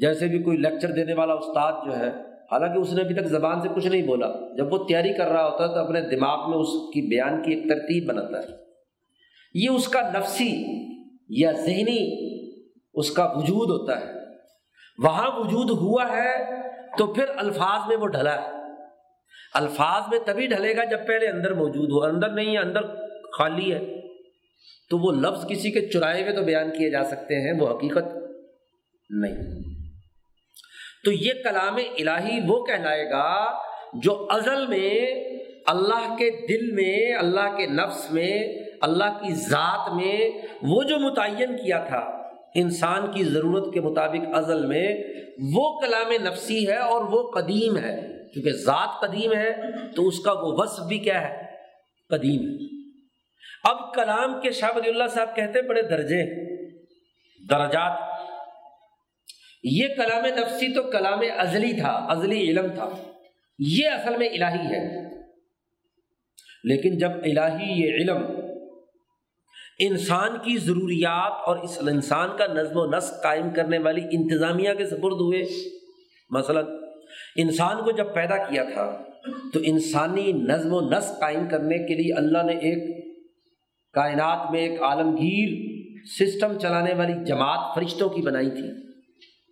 [0.00, 2.08] جیسے بھی کوئی لیکچر دینے والا استاد جو ہے،
[2.52, 5.48] حالانکہ اس نے ابھی تک زبان سے کچھ نہیں بولا، جب وہ تیاری کر رہا
[5.48, 8.54] ہوتا ہے تو اپنے دماغ میں اس کی بیان کی ایک ترتیب بناتا ہے۔
[9.54, 10.64] یہ اس کا نفسی
[11.28, 12.30] یا ذہنی
[12.94, 14.12] اس کا وجود ہوتا ہے۔
[14.98, 16.60] وہاں وجود ہوا ہے
[16.98, 18.48] تو پھر الفاظ میں وہ ڈھلا ہے۔
[19.54, 22.80] الفاظ میں تبھی ڈھلے گا جب پہلے اندر موجود ہو۔ اندر نہیں ہے، اندر
[23.38, 24.00] خالی ہے۔
[24.90, 28.04] تو وہ لفظ کسی کے چرائے ہوئے تو بیان کیے جا سکتے ہیں، وہ حقیقت
[29.10, 29.70] نہیں۔
[31.04, 33.52] تو یہ کلام الہی وہ کہلائے گا
[33.94, 35.14] جو ازل میں
[35.66, 40.30] اللہ کے دل میں، اللہ کے نفس میں، اللہ کی ذات میں
[40.62, 44.96] وہ جو متعین کیا تھا، انسان کی ضرورت کے مطابق ازل میں
[45.54, 48.00] وہ کلام نفسی ہے اور وہ قدیم ہے۔
[48.32, 49.56] کیونکہ ذات قدیم ہے
[49.96, 51.42] تو اس کا وہ وصف بھی کیا ہے؟
[52.08, 52.80] قدیم ہے۔
[53.64, 56.22] اب کلام کے شاہ ولی اللہ صاحب کہتے ہیں بڑے درجے،
[57.48, 58.09] درجات۔
[59.62, 62.90] یہ کلام نفسی تو کلام ازلی تھا، ازلی علم تھا۔
[63.58, 65.10] یہ اصل میں الہی ہے۔
[66.64, 68.18] لیکن جب الہی یہ علم
[69.78, 74.86] انسان کی ضروریات اور اس انسان کا نظم و نسق قائم کرنے والی انتظامیہ کے
[74.86, 75.42] سپرد ہوئے۔
[76.30, 76.64] مثلاً،
[77.36, 79.04] انسان کو جب پیدا کیا تھا
[79.52, 83.06] تو انسانی نظم و نسق قائم کرنے کے لیے اللہ نے ایک
[83.92, 85.70] کائنات میں ایک عالمگیر
[86.20, 88.89] سسٹم چلانے والی جماعت فرشتوں کی بنائی تھی۔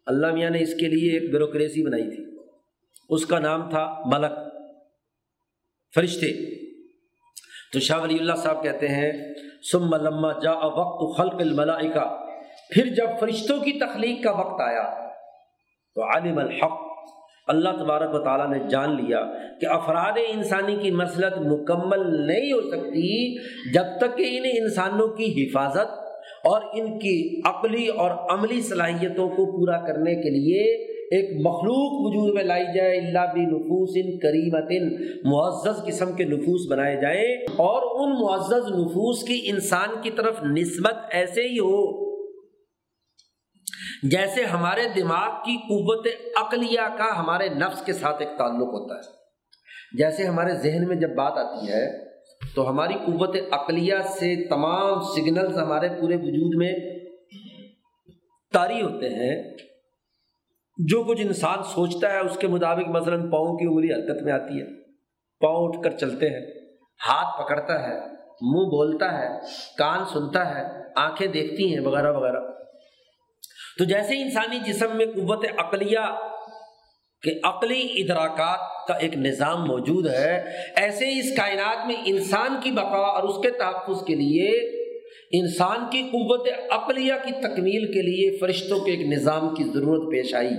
[0.08, 2.24] اللہ میاں نے اس کے لیے ایک بیوروکریسی بنائی تھی۔
[3.08, 4.32] اس کا نام تھا ملک۔
[5.94, 6.54] فرشتے۔
[7.72, 9.12] تو شاہ ولی اللہ صاحب کہتے ہیں
[9.72, 12.24] سم لما جا وقت خلق الملائکہ۔
[12.74, 15.08] پھر جب فرشتوں کی تخلیق کا وقت آیا،
[15.94, 16.88] تو عالم الحق۔
[17.48, 19.20] اللہ تبارک و تعالیٰ نے جان لیا
[19.60, 23.38] کہ افراد انسانی کی مسلط مکمل نہیں ہو سکتی
[23.72, 26.07] جب تک کہ ان انسانوں کی حفاظت
[26.48, 32.34] اور ان کی عقلی اور عملی صلاحیتوں کو پورا کرنے کے لیے ایک مخلوق وجود
[32.34, 34.72] میں لائی جائے اللہ بھی نفوس ان کریمت
[35.24, 40.94] معزز قسم کے نفوس بنائے جائیں۔ اور ان معزز نفوس کی انسان کی طرف نسبت
[41.10, 42.08] ایسے ہی ہو
[44.10, 49.18] جیسے ہمارے دماغ کی قوت عقلیہ کا ہمارے نفس کے ساتھ ایک تعلق ہوتا ہے۔
[49.98, 52.07] جیسے ہمارے ذہن میں جب بات آتی ہے
[52.54, 56.72] تو ہماری قوت عقلیہ سے تمام سگنلز ہمارے پورے وجود میں
[58.52, 59.56] طاری ہوتے ہیں۔
[60.78, 64.60] جو کچھ انسان سوچتا ہے اس کے مطابق مثلاً پاؤں کی انگلی حرکت میں آتی
[64.60, 64.82] ہے۔
[65.40, 66.46] پاؤں اٹھ کر چلتے ہیں۔
[67.08, 67.94] ہاتھ پکڑتا ہے،
[68.40, 69.28] منہ بولتا ہے،
[69.78, 70.64] کان سنتا ہے،
[70.96, 72.40] آنکھیں دیکھتی ہیں، وغیرہ وغیرہ۔
[73.78, 76.27] تو جیسے انسانی جسم میں قوت عقلیہ
[77.22, 80.44] کہ عقلی ادراکات کا ایک نظام موجود ہے،
[80.76, 84.78] ایسے اس کائنات میں انسان کی بقا اور اس کے تحفظ کے لیے،
[85.40, 90.34] انسان کی قوت عقلیہ کی تکمیل کے لیے فرشتوں کے ایک نظام کی ضرورت پیش
[90.34, 90.50] آئی۔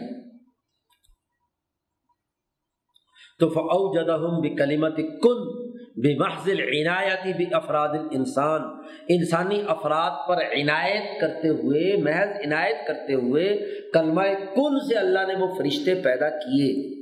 [3.39, 5.69] تو فعو جدہ بکلیمت کن
[6.04, 8.62] بے محض عنایتی بھی افراد انسان
[9.10, 13.58] انسانی افراد پر عنایت کرتے ہوئے، محض عنایت کرتے ہوئے
[13.93, 14.22] کلمہ
[14.56, 17.00] کن سے اللہ نے وہ فرشتے پیدا کیے۔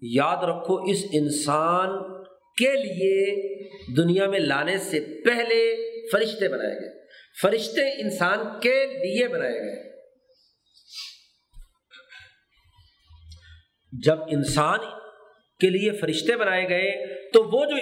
[0.00, 2.18] یاد رکھو، اس انسان
[2.56, 3.48] کے لیے
[3.96, 5.76] دنیا میں لانے سے پہلے
[6.10, 6.98] فرشتے بنائے گئے۔
[7.42, 9.98] فرشتے انسان کے لیے بنائے گئے۔
[14.04, 14.78] جب انسان
[15.60, 17.76] کے لیے فرشتے بنائے گئے، تو وہ جو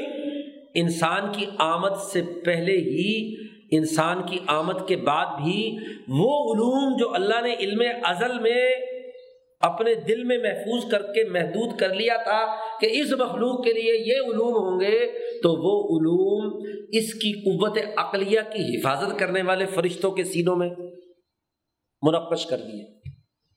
[0.75, 3.35] انسان کی آمد سے پہلے ہی،
[3.71, 5.77] انسان کی آمد کے بعد بھی،
[6.09, 8.75] وہ علوم جو اللہ نے علم ازل میں
[9.61, 13.93] اپنے دل میں محفوظ کر کے محدود کر لیا تھا کہ اس مخلوق کے لیے
[14.07, 15.07] یہ علوم ہوں گے،
[15.43, 20.69] تو وہ علوم اس کی قوت عقلیہ کی حفاظت کرنے والے فرشتوں کے سینوں میں
[22.03, 22.96] منقش کر دیے۔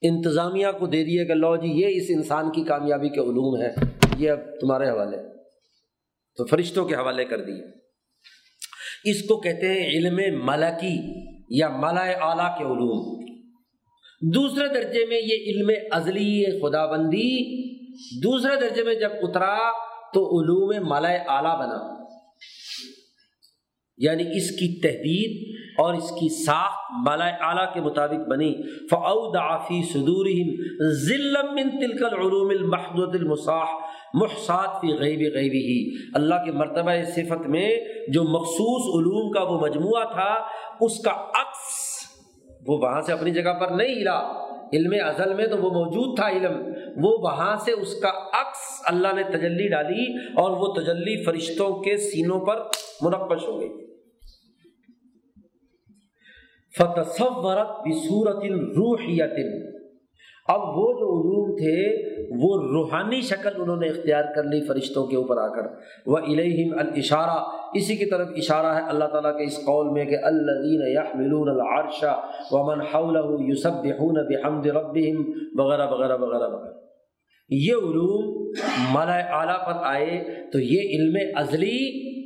[0.02, 3.76] انتظامیہ کو دے دیے کہ لو جی یہ اس انسان کی کامیابی کے علوم ہے
[4.18, 5.18] یہ اب تمہارے حوالے
[6.38, 7.66] تو فرشتوں کے حوالے کر دیے۔
[9.04, 11.00] اس کو کہتے ہیں علم ملکی
[11.50, 13.20] یا ملا اعلیٰ کے علوم۔
[14.34, 17.70] دوسرے درجے میں یہ علم ازلی خدا بندی
[18.24, 19.58] دوسرے درجے میں جب اترا
[20.14, 22.04] تو علوم مالا اعلیٰ بنا۔
[23.98, 28.54] یعنی اس کی تحدید اور اس کی ساخت مالا اعلیٰ کے مطابق بنی۔
[28.88, 30.28] فعود آفی صدور
[30.92, 33.66] ذلم من تلک العلوم المحدود المصاح
[34.14, 37.70] محسات فی غیب غیبی ہی اللہ کے مرتبہ صفت میں
[38.14, 40.36] جو مخصوص علوم کا وہ مجموعہ تھا،
[40.82, 41.90] اس کا عکس
[42.68, 46.30] وہ وہاں سے اپنی جگہ پر نہیں ہلا۔ علم ازل میں تو وہ موجود تھا
[46.30, 46.74] علم۔
[47.06, 51.98] وہ وہاں سے اس کا عکس اللہ نے تجلی ڈالی اور وہ تجلی فرشتوں کے
[51.98, 52.56] سینوں پر
[53.02, 53.89] منقش ہو گئی۔
[56.80, 58.46] فتصورت بصورت
[58.78, 59.38] روحیت
[60.52, 61.74] اب وہ جو علوم تھے،
[62.44, 65.68] وہ روحانی شکل انہوں نے اختیار کر لی فرشتوں کے اوپر آ کر۔
[66.06, 67.36] وہ الہم الاشارہ
[67.80, 72.16] اسی کی طرف اشارہ ہے اللہ تعالیٰ کے اس قول میں کہ الدین یحملون العرشہ
[72.52, 76.74] ومن حولہ یسبحون بحمد ربهم وغیرہ وغیرہ وغیرہ وغیرہ
[77.50, 78.34] یہ علوم
[78.94, 80.18] مالا اعلیٰ پر آئے
[80.54, 81.78] تو یہ علم ازلی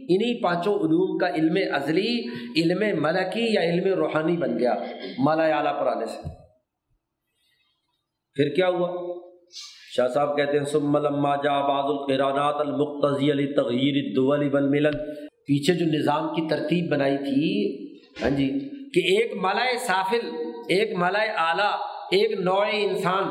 [0.09, 2.21] انہی پانچوں علوم کا علم ازلی،
[2.57, 4.73] علم ملکی یا علم روحانی بن گیا،
[5.19, 6.21] مالا اعلیٰ پر آنے سے۔
[8.33, 9.17] پھر کیا ہوا؟
[9.95, 15.13] شاہ صاحب کہتے ہیں سم لما جا بعض القرانات المقتضی علی تغیر الدول والملل۔
[15.47, 17.83] پیچھے جو نظام کی ترتیب بنائی تھی
[18.23, 20.27] ہاں جی کہ ایک مالائے سافل،
[20.69, 21.71] ایک مالائے اعلیٰ،
[22.11, 23.23] ایک نوع انسان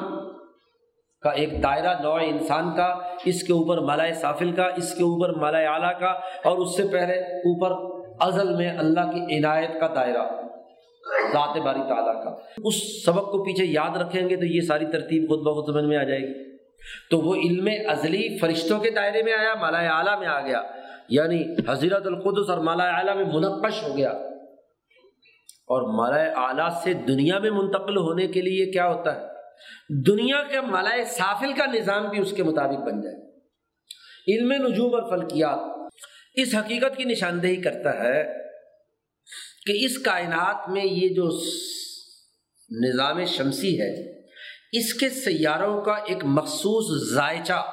[1.22, 2.94] کا ایک دائرہ نوع انسان کا،
[3.24, 6.10] اس کے اوپر مالائے سافل کا، اس کے اوپر مالائے اعلیٰ کا،
[6.44, 10.42] اور اس سے پہلے اوپر ازل میں اللہ کی عنایت کا دائرہ،
[11.32, 15.28] ذات باری تعالیٰ کا۔ اس سبق کو پیچھے یاد رکھیں گے تو یہ ساری ترتیب
[15.28, 16.56] خود بخود سمجھ میں آ جائے گی۔
[17.10, 20.62] تو وہ علم ازلی فرشتوں کے دائرے میں آیا مالا اعلیٰ میں آ گیا۔
[21.08, 24.10] یعنی حضرت القدس اور مالا اعلیٰ میں منقش ہو گیا۔
[25.68, 29.32] اور مالا اعلیٰ سے دنیا میں منتقل ہونے کے لیے کیا ہوتا ہے؟
[30.06, 33.32] دنیا کے مالا سافل کا نظام بھی اس کے مطابق بن جائے۔
[34.28, 35.58] علم نجوم اور فلکیات
[36.34, 38.24] اس حقیقت کی نشاندہی کرتا ہے
[39.66, 41.28] کہ اس کائنات میں یہ جو
[42.70, 44.20] نظام شمسی ہے،
[44.78, 47.70] اس کے سیاروں کا ایک مخصوص ذائچہ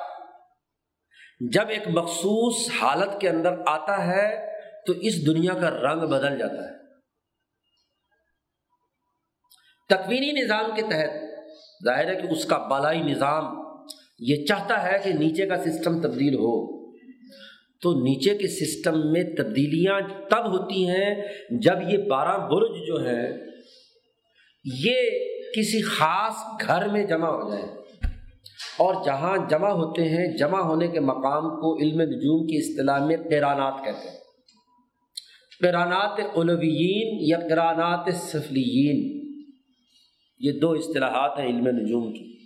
[1.54, 4.50] جب ایک مخصوص حالت کے اندر آتا ہے
[4.88, 6.80] تو اس دنیا کا رنگ بدل جاتا ہے۔
[9.90, 11.29] تکوینی نظام کے تحت
[11.86, 13.44] ظاہر ہے کہ اس کا بالائی نظام
[14.20, 16.80] یہ چاہتا ہے کہ نیچے کا سسٹم تبدیل ہو۔
[17.82, 20.00] تو نیچے کے سسٹم میں تبدیلیاں
[20.30, 21.16] تب ہوتی ہیں
[21.50, 23.32] جب یہ بارہ برج جو ہے
[24.66, 24.96] یہ
[25.58, 27.64] کسی خاص گھر میں جمع ہو جائے
[28.78, 33.18] اور جہاں جمع ہوتے ہیں، جمع ہونے کے مقام کو علم نجوم کی اصطلاح میں
[33.30, 34.18] قیرانات کہتے ہیں۔
[35.62, 39.19] قیرانات علویین یا قرانات سفلیین
[40.40, 42.38] یہ دو اصطلاحات ہیں علم نجوم کی۔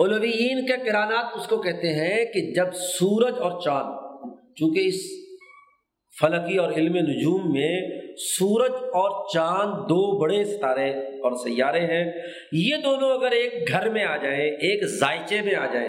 [0.00, 3.90] علویین کے کرانات اس کو کہتے ہیں کہ جب سورج اور چاند،
[4.56, 5.02] چونکہ اس
[6.20, 7.80] فلکی اور علم نجوم میں
[8.18, 12.12] سورج اور چاند دو بڑے ستارے اور سیارے ہیں،
[12.52, 15.88] یہ دونوں اگر ایک گھر میں آ جائیں، ایک ذائچے میں آ جائیں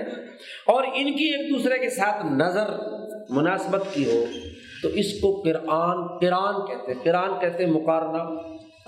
[0.66, 2.74] اور ان کی ایک دوسرے کے ساتھ نظر
[3.30, 4.26] مناسبت کی ہو،
[4.82, 8.24] تو اس کو قرآن قرآن کہتے ہیں، قرآن کہتے ہیں مقارنہ۔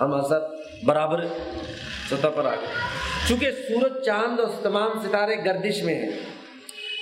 [0.01, 0.39] ہم اثر
[0.85, 1.25] برابر
[2.09, 2.67] سطح پر آ گئے۔
[3.27, 6.11] چونکہ سورج چاند اور تمام ستارے گردش میں ہیں،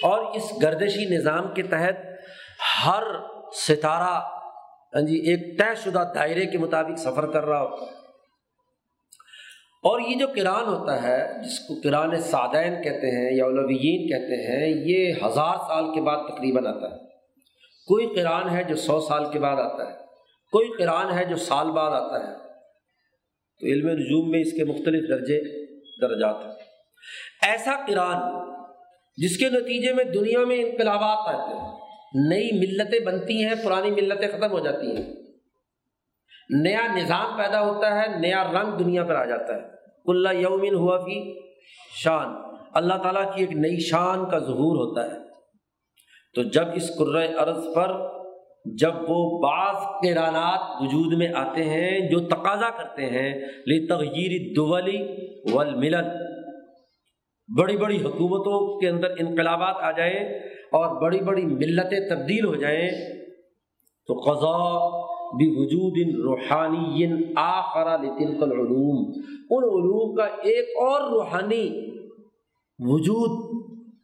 [0.04, 1.98] اور اس گردشی نظام کے تحت
[2.86, 3.04] ہر
[3.58, 4.16] ستارہ
[4.96, 7.94] ہاں جی ایک طے شدہ دائرے کے مطابق سفر کر رہا ہوتا ہے۔
[9.84, 14.38] اور یہ جو کران ہوتا ہے، جس کو کران سادین کہتے ہیں یا علویین کہتے
[14.44, 16.98] ہیں، یہ ہزار سال کے بعد تقریباً آتا ہے۔
[17.88, 19.94] کوئی کران ہے جو سو سال کے بعد آتا ہے،
[20.54, 22.34] کوئی کران ہے جو سال بعد آتا ہے۔
[23.60, 25.66] تو علم نجوم میں اس کے مختلف درجے،
[26.02, 26.54] درجات ہیں۔
[27.42, 28.46] ایسا قرآن
[29.18, 31.80] جس کے نتیجے میں دنیا میں انقلابات آتے ہیں،
[32.30, 35.14] نئی ملتیں بنتی ہیں، پرانی ملتیں ختم ہو جاتی ہیں۔
[36.50, 39.62] نیا نظام پیدا ہوتا ہے، نیا رنگ دنیا پر آ جاتا ہے۔
[40.06, 41.42] اللہ یومن ہوا بھی
[42.04, 42.30] شان۔
[42.74, 45.26] اللہ تعالیٰ کی ایک نئی شان کا ظہور ہوتا ہے۔
[46.36, 46.92] تو جب اس
[47.40, 47.90] عرض پر
[48.66, 55.08] جب وہ بعض کیرانات وجود میں آتے ہیں جو تقاضا کرتے ہیں لی تغیر دولی
[55.54, 56.26] والملل۔
[57.60, 60.40] بڑی بڑی حکومتوں کے اندر انقلابات آ جائیں
[60.72, 62.90] اور بڑی بڑی ملتیں تبدیل ہو جائیں،
[64.08, 64.88] تو قضا
[65.38, 67.06] بھی وجود ان روحانی
[67.36, 69.12] آخر لطن العلوم۔
[69.50, 71.96] ان علوم کا ایک اور روحانی
[72.80, 73.62] وجود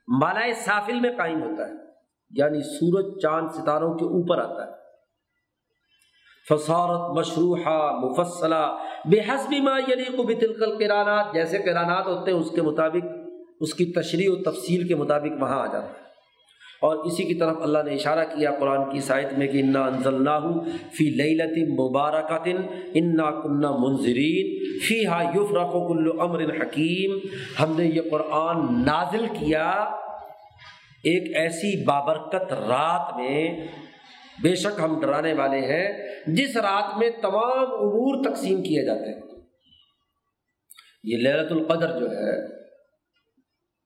[0.08, 1.91] مالائے سافل میں قائم ہوتا ہے۔
[2.36, 4.82] یعنی سورج چاند ستاروں کے اوپر آتا ہے۔
[6.50, 12.62] فصارت مشروحہ مفصلہ بے حسبی ما یلیق بتلقل قرانات جیسے قرانات ہوتے ہیں، اس کے
[12.62, 13.08] مطابق،
[13.60, 16.02] اس کی تشریح و تفصیل کے مطابق وہاں آ جاتا ہے۔
[16.82, 20.40] اور اسی کی طرف اللہ نے اشارہ کیا قرآن کی سائد میں کہ انا انزلنا
[20.70, 22.48] فی لیلت مبارکت
[22.94, 27.18] انا کنہ منظرین فی ہا یفرق کل امر حکیم
[27.64, 29.90] ہم نے یہ قرآن نازل کیا
[31.04, 33.68] ایک ایسی بابرکت رات میں
[34.44, 39.22] بے شک ہم ڈرانے والے ہیں، جس رات میں تمام امور تقسیم کیے جاتے ہیں۔
[41.04, 42.48] یہ للت القدر جو ہے،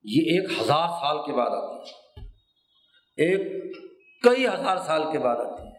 [0.03, 2.05] یہ ایک ہزار سال کے بعد آتی ہے۔
[3.17, 3.63] ایک
[4.23, 5.73] کئی ہزار سال کے بعد آتی ہے۔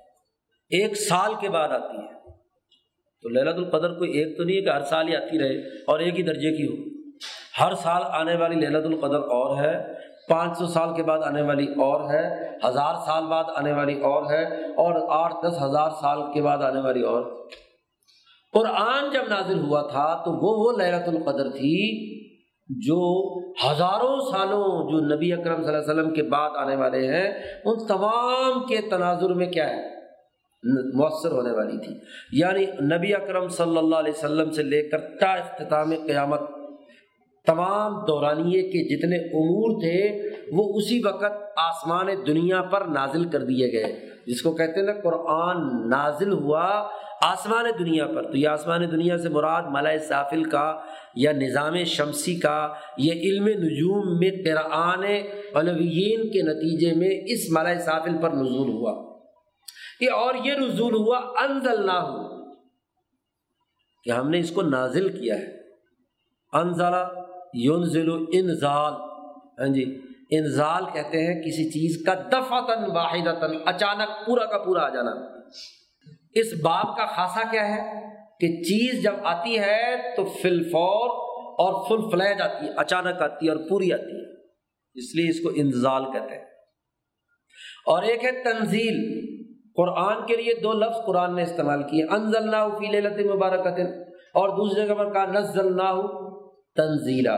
[0.70, 2.16] ایک سال کے بعد آتی ہے۔
[3.22, 5.98] تو للت القدر کوئی ایک تو نہیں ہے کہ ہر سال ہی آتی رہے اور
[5.98, 6.96] ایک ہی درجے کی ہو۔
[7.60, 11.64] ہر سال آنے والی للت القدر اور ہے۔ پانچ سو سال کے بعد آنے والی
[11.64, 16.42] اور ہے، ہزار سال بعد آنے والی اور ہے اور آٹھ دس ہزار سال کے
[16.42, 17.48] بعد آنے والی اور۔
[18.52, 22.16] قرآن جب نازل ہوا تھا تو وہ وہ لہرت القدر تھی
[22.68, 27.34] جو ہزاروں سالوں جو نبی اکرم صلی اللہ علیہ وسلم کے بعد آنے والے ہیں،
[27.64, 29.96] ان تمام کے تناظر میں کیا ہے؟
[30.94, 31.94] مؤثر ہونے والی تھی۔
[32.32, 32.66] یعنی
[32.96, 36.40] نبی اکرم صلی اللہ علیہ وسلم سے لے کر تا اختتام قیامت
[37.46, 41.24] تمام دورانیے کے جتنے امور تھے، وہ اسی وقت
[41.56, 46.88] آسمان دنیا پر نازل کر دیے گئے۔ جس کو کہتے ہیں نا، قرآن نازل ہوا
[47.22, 50.80] آسمان دنیا پر۔ تو یہ آسمان دنیا سے مراد ملائے سافل کا
[51.14, 52.68] یا نظام شمسی کا،
[52.98, 55.04] یہ علم نجوم میں قرآن
[55.54, 59.18] علوین کے نتیجے میں اس ملائے سافل پر نزول ہوا۔
[60.00, 62.44] یہ اور یہ نزول ہوا انزل نہ ہو
[64.04, 65.56] کہ ہم نے اس کو نازل کیا ہے۔
[66.52, 68.92] انزلہ یونزل انزال۔
[69.60, 70.00] ہاں جی
[70.30, 75.10] انزال کہتے ہیں کسی چیز کا دفعتاً، واحدتاً، اچانک پورا کا پورا آ جانا۔
[76.34, 78.02] اس باب کا خاصا کیا ہے؟
[78.40, 81.10] کہ چیز جب آتی ہے تو فل فور
[81.46, 84.32] اور فل فلیج آتی ہے، اچانک آتی ہے اور پوری آتی ہے۔
[84.94, 86.44] اس لیے اس کو انزال کہتے ہیں۔
[87.86, 89.26] اور ایک ہے تنزیل۔
[89.76, 93.66] قرآن کے لیے دو لفظ قرآن نے استعمال کیے۔ انزل نہ فی لت مبارک
[94.34, 95.82] اور دوسری جگہ پر کہا نزل نہ
[96.76, 97.36] تنزیلا۔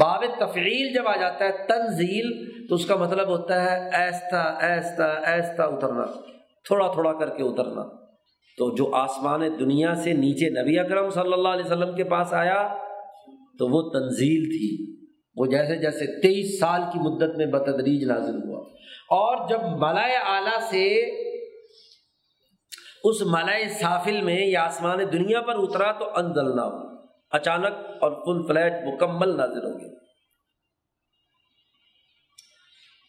[0.00, 5.04] باب تفعیل جب آ جاتا ہے تنزیل، تو اس کا مطلب ہوتا ہے ایستا ایستا
[5.04, 6.04] ایستا اترنا،
[6.64, 8.08] تھوڑا تھوڑا کر کے اترنا۔
[8.56, 12.76] تو جو آسمان دنیا سے نیچے نبی اکرم صلی اللہ علیہ وسلم کے پاس آیا،
[13.58, 14.98] تو وہ تنزیل تھی۔
[15.36, 18.60] وہ جیسے جیسے تیئیس سال کی مدت میں بتدریج نازل ہوا۔
[19.10, 20.94] اور جب ملائے اعلیٰ سے
[23.04, 26.97] اس ملائے سافل میں یا آسمان دنیا پر اترا، تو انزل نہ ہو
[27.30, 29.98] اچانک اور فل فلیٹ مکمل نازل ہو گیا۔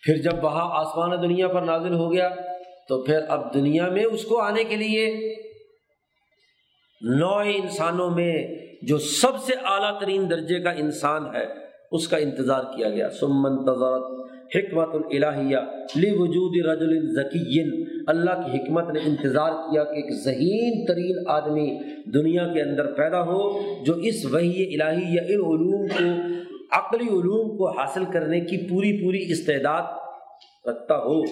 [0.03, 2.29] پھر جب وہاں آسمان دنیا پر نازل ہو گیا،
[2.87, 5.33] تو پھر اب دنیا میں اس کو آنے کے لیے
[7.01, 8.33] نو انسانوں میں
[8.81, 11.45] جو سب سے اعلیٰ ترین درجے کا انسان ہے،
[11.91, 15.57] اس کا انتظار کیا گیا۔ سمن تضرت حکمت الہیہ
[15.95, 17.59] لی وجود رجل ذکی
[18.09, 21.77] اللہ کی حکمت نے انتظار کیا کہ ایک ذہین ترین آدمی
[22.13, 26.11] دنیا کے اندر پیدا ہو، جو اس وحی الہی یا ان علوم کو،
[26.71, 29.83] عقلی علوم کو حاصل کرنے کی پوری پوری استعداد
[30.67, 31.23] رکھتا ہو۔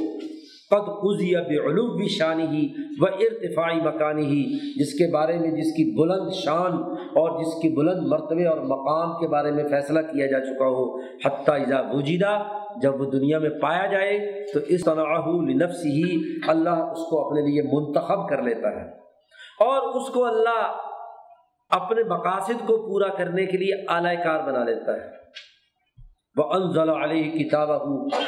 [0.71, 4.43] قد قزی بعلوب بھی شانی ہی و ارتفاعی مکانی ہی
[4.79, 9.19] جس کے بارے میں جس کی بلند شان اور جس کی بلند مرتبے اور مقام
[9.19, 12.43] کے بارے میں فیصلہ کیا جا چکا ہو، حتیٰ اذا وجیدہ،
[12.81, 17.41] جب وہ دنیا میں پایا جائے، تو اس طرح لنفس ہی اللہ اس کو اپنے
[17.41, 18.89] لیے منتخب کر لیتا ہے۔
[19.59, 20.77] اور اس کو اللہ
[21.69, 25.16] اپنے مقاصد کو پورا کرنے کے لیے اعلی کار بنا لیتا ہے۔
[26.37, 27.69] وہ انضل علیہ کتاب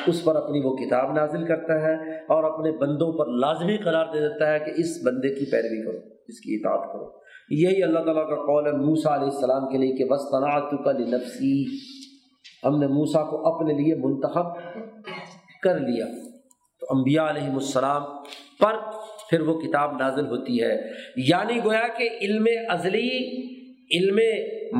[0.07, 4.19] اس پر اپنی وہ کتاب نازل کرتا ہے اور اپنے بندوں پر لازمی قرار دے
[4.19, 7.19] دیتا ہے کہ اس بندے کی پیروی کرو، اس کی اطاعت کرو۔
[7.49, 10.91] یہی اللہ تعالیٰ کا قول ہے موسا علیہ السلام کے لیے کہ بس تناعت کا
[10.91, 11.65] لنفسی
[12.65, 14.55] ہم نے موسا کو اپنے لیے منتخب
[15.63, 16.05] کر لیا۔
[16.79, 18.01] تو انبیاء علیہ السلام
[18.59, 18.75] پر
[19.29, 20.81] پھر وہ کتاب نازل ہوتی ہے۔
[21.17, 23.29] یعنی گویا کہ علم ازلی،
[23.97, 24.19] علم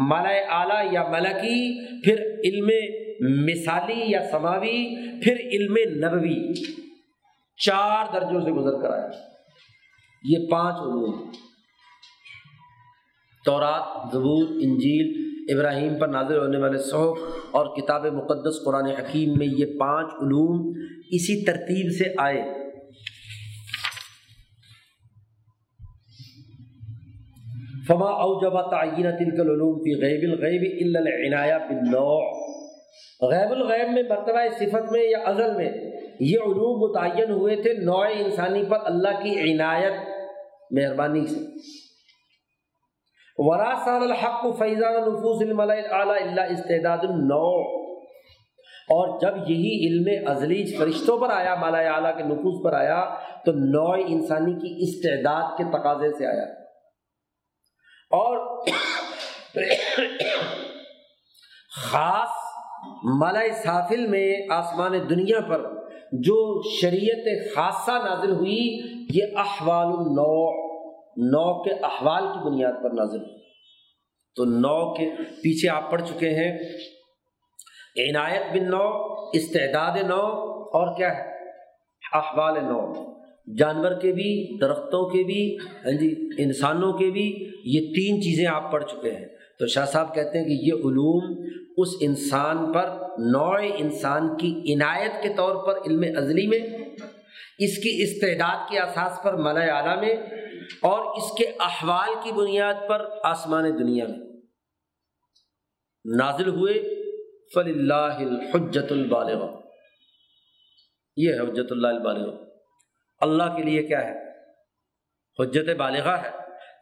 [0.10, 2.70] ملا اعلیٰ یا ملکی، پھر علم
[3.22, 5.76] مثالی یا سماوی، پھر علم
[6.06, 6.54] نبوی،
[7.66, 9.10] چار درجوں سے گزر کر آیا
[10.30, 11.32] یہ پانچ علوم۔
[13.46, 17.18] تورات، زبور، انجیل، ابراہیم پر نازل ہونے والے صحف
[17.52, 20.74] اور کتاب مقدس قرآن حکیم میں یہ پانچ علوم
[21.12, 22.70] اسی ترتیب سے آئے۔
[27.88, 32.49] فما اوجب تعین تلک العلوم فی غیب الغیب الا العنایہ بالنوع۔
[33.22, 35.72] غیب الغیب میں، مرتبہ صفت میں یا ازل میں،
[36.20, 39.94] یہ علوم متعین ہوئے تھے نوع انسانی پر اللہ کی عنایت،
[40.72, 41.40] مہربانی سے۔
[43.38, 45.56] وراسان الحق فیضان نفوس
[45.90, 47.80] اللہ استعداد النوع۔
[48.92, 53.16] اور جب یہی علم ازلی فرشتوں پر آیا مالا اعلیٰ کے نفوس پر آیا،
[53.46, 56.44] تو نوع انسانی کی استعداد کے تقاضے سے آیا۔
[58.12, 58.66] اور
[61.82, 62.39] خاص
[63.04, 65.62] ملا سافل میں آسمان دنیا پر
[66.12, 68.80] جو شریعت خاصہ نازل ہوئی،
[69.14, 70.70] یہ احوال النوع
[71.18, 73.40] نو کے احوال کی بنیاد پر نازل ہوئی۔
[74.36, 76.60] تو نو کے پیچھے آپ پڑھ چکے ہیں۔
[78.10, 80.22] عنایت بن نو استعداد نو
[80.52, 81.24] اور کیا ہے؟
[82.14, 82.94] احوال نو
[83.58, 88.72] جانور کے بھی، درختوں کے بھی ہاں جی انسانوں کے بھی یہ تین چیزیں آپ
[88.72, 89.26] پڑھ چکے ہیں۔
[89.60, 91.46] تو شاہ صاحب کہتے ہیں کہ یہ علوم
[91.82, 92.90] اس انسان پر،
[93.32, 96.60] نوع انسان کی عنایت کے طور پر علم ازلی میں،
[97.60, 100.16] اس کی استعداد کے اساس پر ملا اعلیٰ میں،
[100.82, 104.20] اور اس کے احوال کی بنیاد پر آسمان دنیا میں۔
[106.06, 106.74] نازل ہوئے
[107.54, 109.46] فل اللہ الحجت البالغ
[111.18, 112.28] یہ ہے حجت اللہ البالغ
[113.22, 114.14] اللہ کے لیے کیا ہے؟
[115.40, 116.32] حجت بالغہ ہے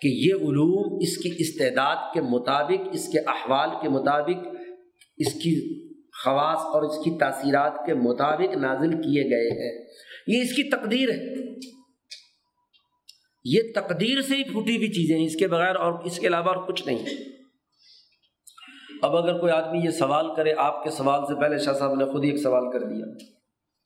[0.02, 4.46] کہ یہ علوم اس کی استعداد کے مطابق، اس کے احوال کے مطابق
[5.18, 5.88] اس کی
[6.24, 9.88] خواص اور اس کی تاثیرات کے مطابق نازل کیے گئے ہیں۔
[10.28, 11.36] یہ اس کی تقدیر ہے۔
[13.46, 16.46] یہ تقدیر سے ہی پھوٹی ہوئی چیزیں ہیں۔ اس کے بغیر اور اس کے علاوہ
[16.46, 16.98] اور کچھ نہیں۔
[19.02, 22.06] اب اگر کوئی آدمی یہ سوال کرے، آپ کے سوال سے پہلے شاہ صاحب نے
[22.06, 23.06] خود ہی ایک سوال کر دیا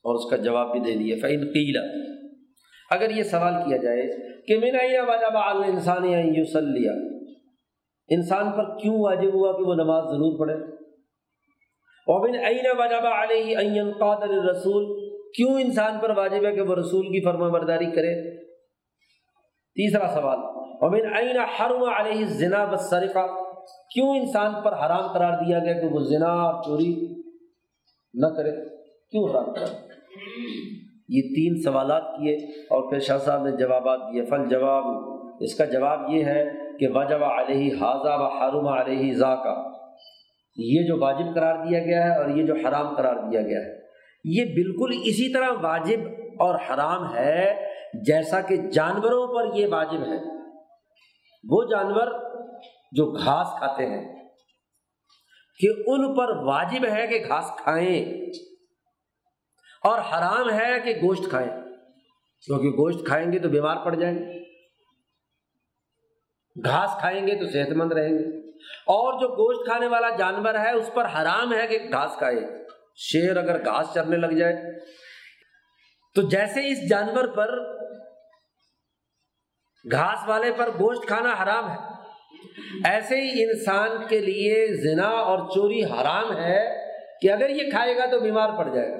[0.03, 1.81] اور اس کا جواب بھی دے دیا۔ فعین قیلا
[2.91, 6.03] اگر یہ سوال کیا جائے کہ میرا یہ واجب انسان
[6.63, 6.91] لیا
[8.09, 10.80] انسان پر کیوں واجب ہوا کہ وہ نماز ضرور پڑھے؟
[12.07, 13.57] اوبن عین وجب علیہ
[13.99, 18.37] قادر رسول کیوں انسان پر واجب ہے کہ وہ رسول کی فرما برداری کرے؟
[19.75, 20.39] تیسرا سوال
[20.81, 23.27] اوبن عین حرم علیہ ذنا بسرقہ
[23.93, 27.15] کیوں انسان پر حرام قرار دیا گیا کہ وہ ذنا اور چوری
[28.13, 28.51] نہ کرے؟
[29.09, 29.65] کیوں حرام کرے؟
[31.09, 34.83] یہ تین سوالات کیے اور پھر شاہ صاحب نے جوابات دیے۔ فل جواب،
[35.39, 36.45] اس کا جواب یہ ہے
[36.79, 39.80] کہ وجب علیہ حاضہ و حرم علیہ ذا کا
[40.61, 43.81] یہ جو واجب قرار دیا گیا ہے اور یہ جو حرام قرار دیا گیا ہے۔
[44.23, 45.99] یہ بالکل اسی طرح واجب
[46.39, 47.69] اور حرام ہے
[48.05, 50.17] جیسا کہ جانوروں پر یہ واجب ہے۔
[51.49, 52.07] وہ جانور
[52.91, 54.29] جو گھاس کھاتے ہیں،
[55.59, 58.05] کہ ان پر واجب ہے کہ گھاس کھائیں
[59.83, 61.49] اور حرام ہے کہ گوشت کھائیں۔
[62.45, 64.41] کیونکہ گوشت کھائیں گے تو بیمار پڑ جائیں گے۔
[66.65, 70.71] گھاس کھائیں گے تو صحت مند رہیں گے۔ اور جو گوشت کھانے والا جانور ہے،
[70.71, 72.65] اس پر حرام ہے کہ گھاس کھائے۔
[72.95, 74.79] شیر اگر گھاس چرنے لگ جائے۔
[76.15, 77.73] تو جیسے اس جانور پر،
[79.91, 81.77] گھاس والے پر گوشت کھانا حرام ہے،
[82.85, 88.05] ایسے ہی انسان کے لیے زنا اور چوری حرام ہے کہ اگر یہ کھائے گا
[88.05, 88.97] تو بیمار پڑ جائے گا۔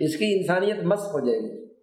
[0.00, 1.74] اس کی انسانیت مست ہو جائے گی۔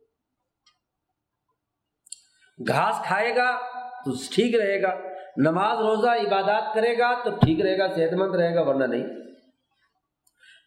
[2.68, 3.58] گھاس کھائے گا
[4.06, 8.36] تو ٹھیک رہے گا۔ نماز روزہ عبادات کرے گا تو ٹھیک رہے گا صحت مند
[8.36, 9.08] رہے گا، ورنہ نہیں۔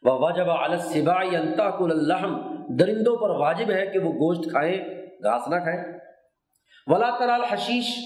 [0.02, 1.24] وہ واجب الصبا
[1.70, 4.78] کل الحم درندوں پر واجب ہے کہ وہ گوشت کھائیں،
[5.22, 5.98] گھاس نہ کھائیں۔
[6.86, 7.98] ولا ترال حشیش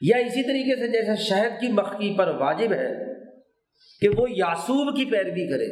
[0.00, 2.94] یا اسی طریقے سے جیسے شہد کی مکھی پر واجب ہے
[4.00, 5.66] کہ وہ یاسوب کی پیروی کرے۔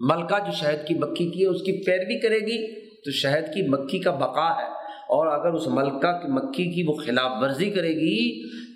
[0.00, 3.68] ملکہ جو شہد کی مکھی کی ہے، اس کی پیروی کرے گی تو شہد کی
[3.68, 4.81] مکھی کا بقا ہے۔
[5.12, 8.18] اور اگر اس ملکہ کی مکھی کی وہ خلاف ورزی کرے گی،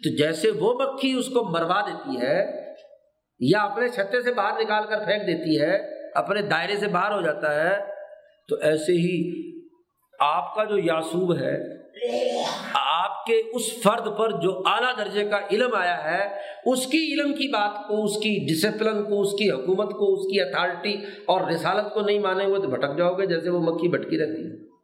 [0.02, 2.40] تو جیسے وہ مکھی اس کو مروا دیتی ہے
[3.40, 5.76] یا اپنے چھتے سے باہر نکال کر پھینک دیتی ہے،
[6.14, 7.74] اپنے دائرے سے باہر ہو جاتا ہے،
[8.48, 9.16] تو ایسے ہی
[10.18, 11.56] آپ کا جو یاسوب ہے،
[12.74, 16.22] آپ کے اس فرد پر جو اعلیٰ درجے کا علم آیا ہے،
[16.72, 20.26] اس کی علم کی بات کو، اس کی ڈسپلن کو، اس کی حکومت کو، اس
[20.32, 20.94] کی اتھارٹی
[21.26, 24.44] اور رسالت کو نہیں مانیں گے تو بھٹک جاؤ گے جیسے وہ مکھی بھٹکی رہتی
[24.44, 24.75] ہے۔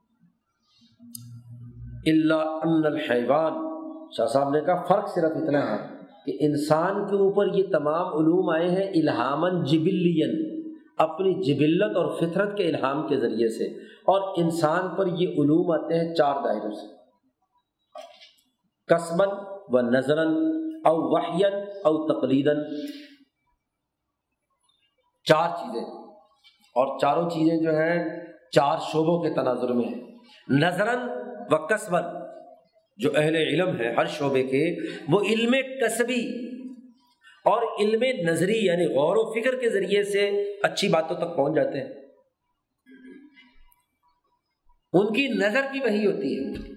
[2.07, 3.53] اللہ ان الحیوان۔
[4.16, 5.89] شاہ صاحب نے کہا، فرق صرف اتنا ہے
[6.27, 10.62] کہ انسان کے اوپر یہ تمام علوم آئے ہیں الہامن جبلین
[10.99, 15.95] اپنی جبلت اور فطرت کے الہام کے ذریعے سے، اور انسان پر یہ علوم آتے
[15.95, 16.95] ہیں چار دائروں سے۔
[18.89, 19.29] قصباً
[19.69, 20.29] و نظراً
[20.85, 21.55] او وحین
[21.85, 22.57] او تقریدن
[25.24, 25.85] چار چیزیں۔
[26.74, 28.20] اور چاروں چیزیں جو ہیں،
[28.53, 30.19] چار شعبوں کے تناظر میں ہیں۔
[30.49, 30.99] نظراً
[31.51, 31.97] و
[32.97, 34.77] جو اہل علم ہے ہر شعبے کے،
[35.09, 36.52] وہ علم کسبی
[37.44, 40.31] اور علم نظری یعنی غور و فکر کے ذریعے سے
[40.62, 41.90] اچھی باتوں تک پہنچ جاتے ہیں۔
[44.93, 46.73] ان کی نظر بھی وہی ہوتی ہے۔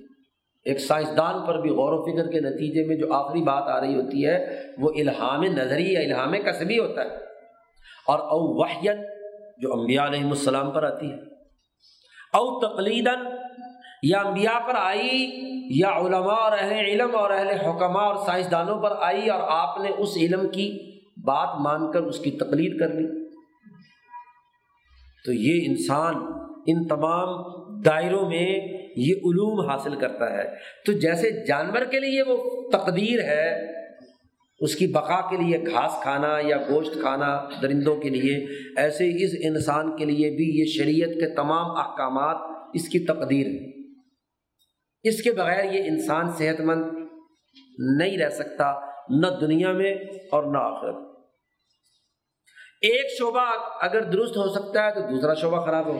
[0.65, 3.95] ایک سائنسدان پر بھی غور و فکر کے نتیجے میں جو آخری بات آ رہی
[3.95, 7.07] ہوتی ہے، وہ الہام نظری یا الہام کسبی ہوتا ہے۔
[8.07, 8.97] اور او وحیت،
[9.57, 11.17] جو انبیاء علیہ السلام پر آتی ہے۔
[12.33, 13.35] او تقلیدن
[14.03, 15.31] یا انبیاء پر آئی،
[15.69, 19.89] یا علماء اور اہل علم اور اہل حکمہ اور سائنسدانوں پر آئی اور آپ نے
[19.97, 20.91] اس علم کی
[21.23, 23.25] بات مان کر اس کی تقلید کر لی۔
[25.25, 26.15] تو یہ انسان
[26.67, 27.29] ان تمام
[27.81, 28.59] دائروں میں
[28.95, 30.43] یہ علوم حاصل کرتا ہے۔
[30.85, 33.71] تو جیسے جانور کے لیے وہ تقدیر ہے،
[34.59, 38.47] اس کی بقا کے لیے گھاس کھانا یا گوشت کھانا درندوں کے لیے،
[38.77, 42.37] ایسے اس انسان کے لیے بھی یہ شریعت کے تمام احکامات
[42.73, 43.74] اس کی تقدیر ہے
[45.05, 46.83] اس کے بغیر یہ انسان صحت مند
[47.99, 48.71] نہیں رہ سکتا،
[49.21, 49.93] نہ دنیا میں
[50.31, 51.03] اور نہ آخرت
[52.81, 53.45] ایک شعبہ
[53.81, 55.99] اگر درست ہو سکتا ہے تو دوسرا شعبہ خراب ہو۔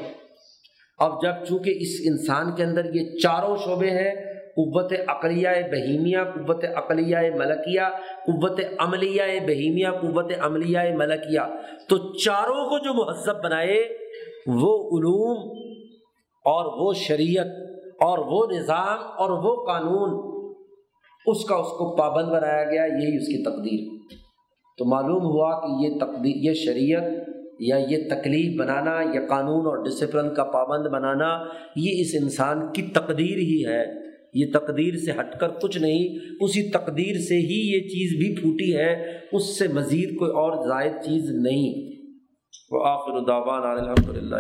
[1.00, 4.12] اب جب چونکہ اس انسان کے اندر یہ چاروں شعبے ہیں،
[4.56, 7.88] قوت عقلیہ بہیمیہ قوت عقلیہ ملکیہ،
[8.26, 11.46] قوت عملیہ بہیمیہ قوت عملیہ ملکیہ،
[11.90, 13.80] تو چاروں کو جو مہذب بنائے،
[14.48, 15.38] وہ علوم
[16.46, 17.52] اور وہ شریعت
[18.00, 20.36] اور وہ نظام اور وہ قانون،
[21.26, 24.16] اس کا اس کو پابند بنایا گیا، یہی اس کی تقدیر۔
[24.78, 29.84] تو معلوم ہوا کہ یہ تقدیر یہ شریعت یا یہ تکلیف بنانا یا قانون اور
[29.86, 31.44] ڈسپلن کا پابند بنانا،
[31.76, 36.72] یہ اس انسان کی تقدیر ہی ہے۔ یہ تقدیر سے ہٹ کر کچھ نہیں، اسی
[36.72, 41.30] تقدیر سے ہی یہ چیز بھی پھوٹی ہے، اس سے مزید کوئی اور زائد چیز
[41.30, 41.96] نہیں۔
[42.72, 44.36] وہ آخر الداوان الحمد للہ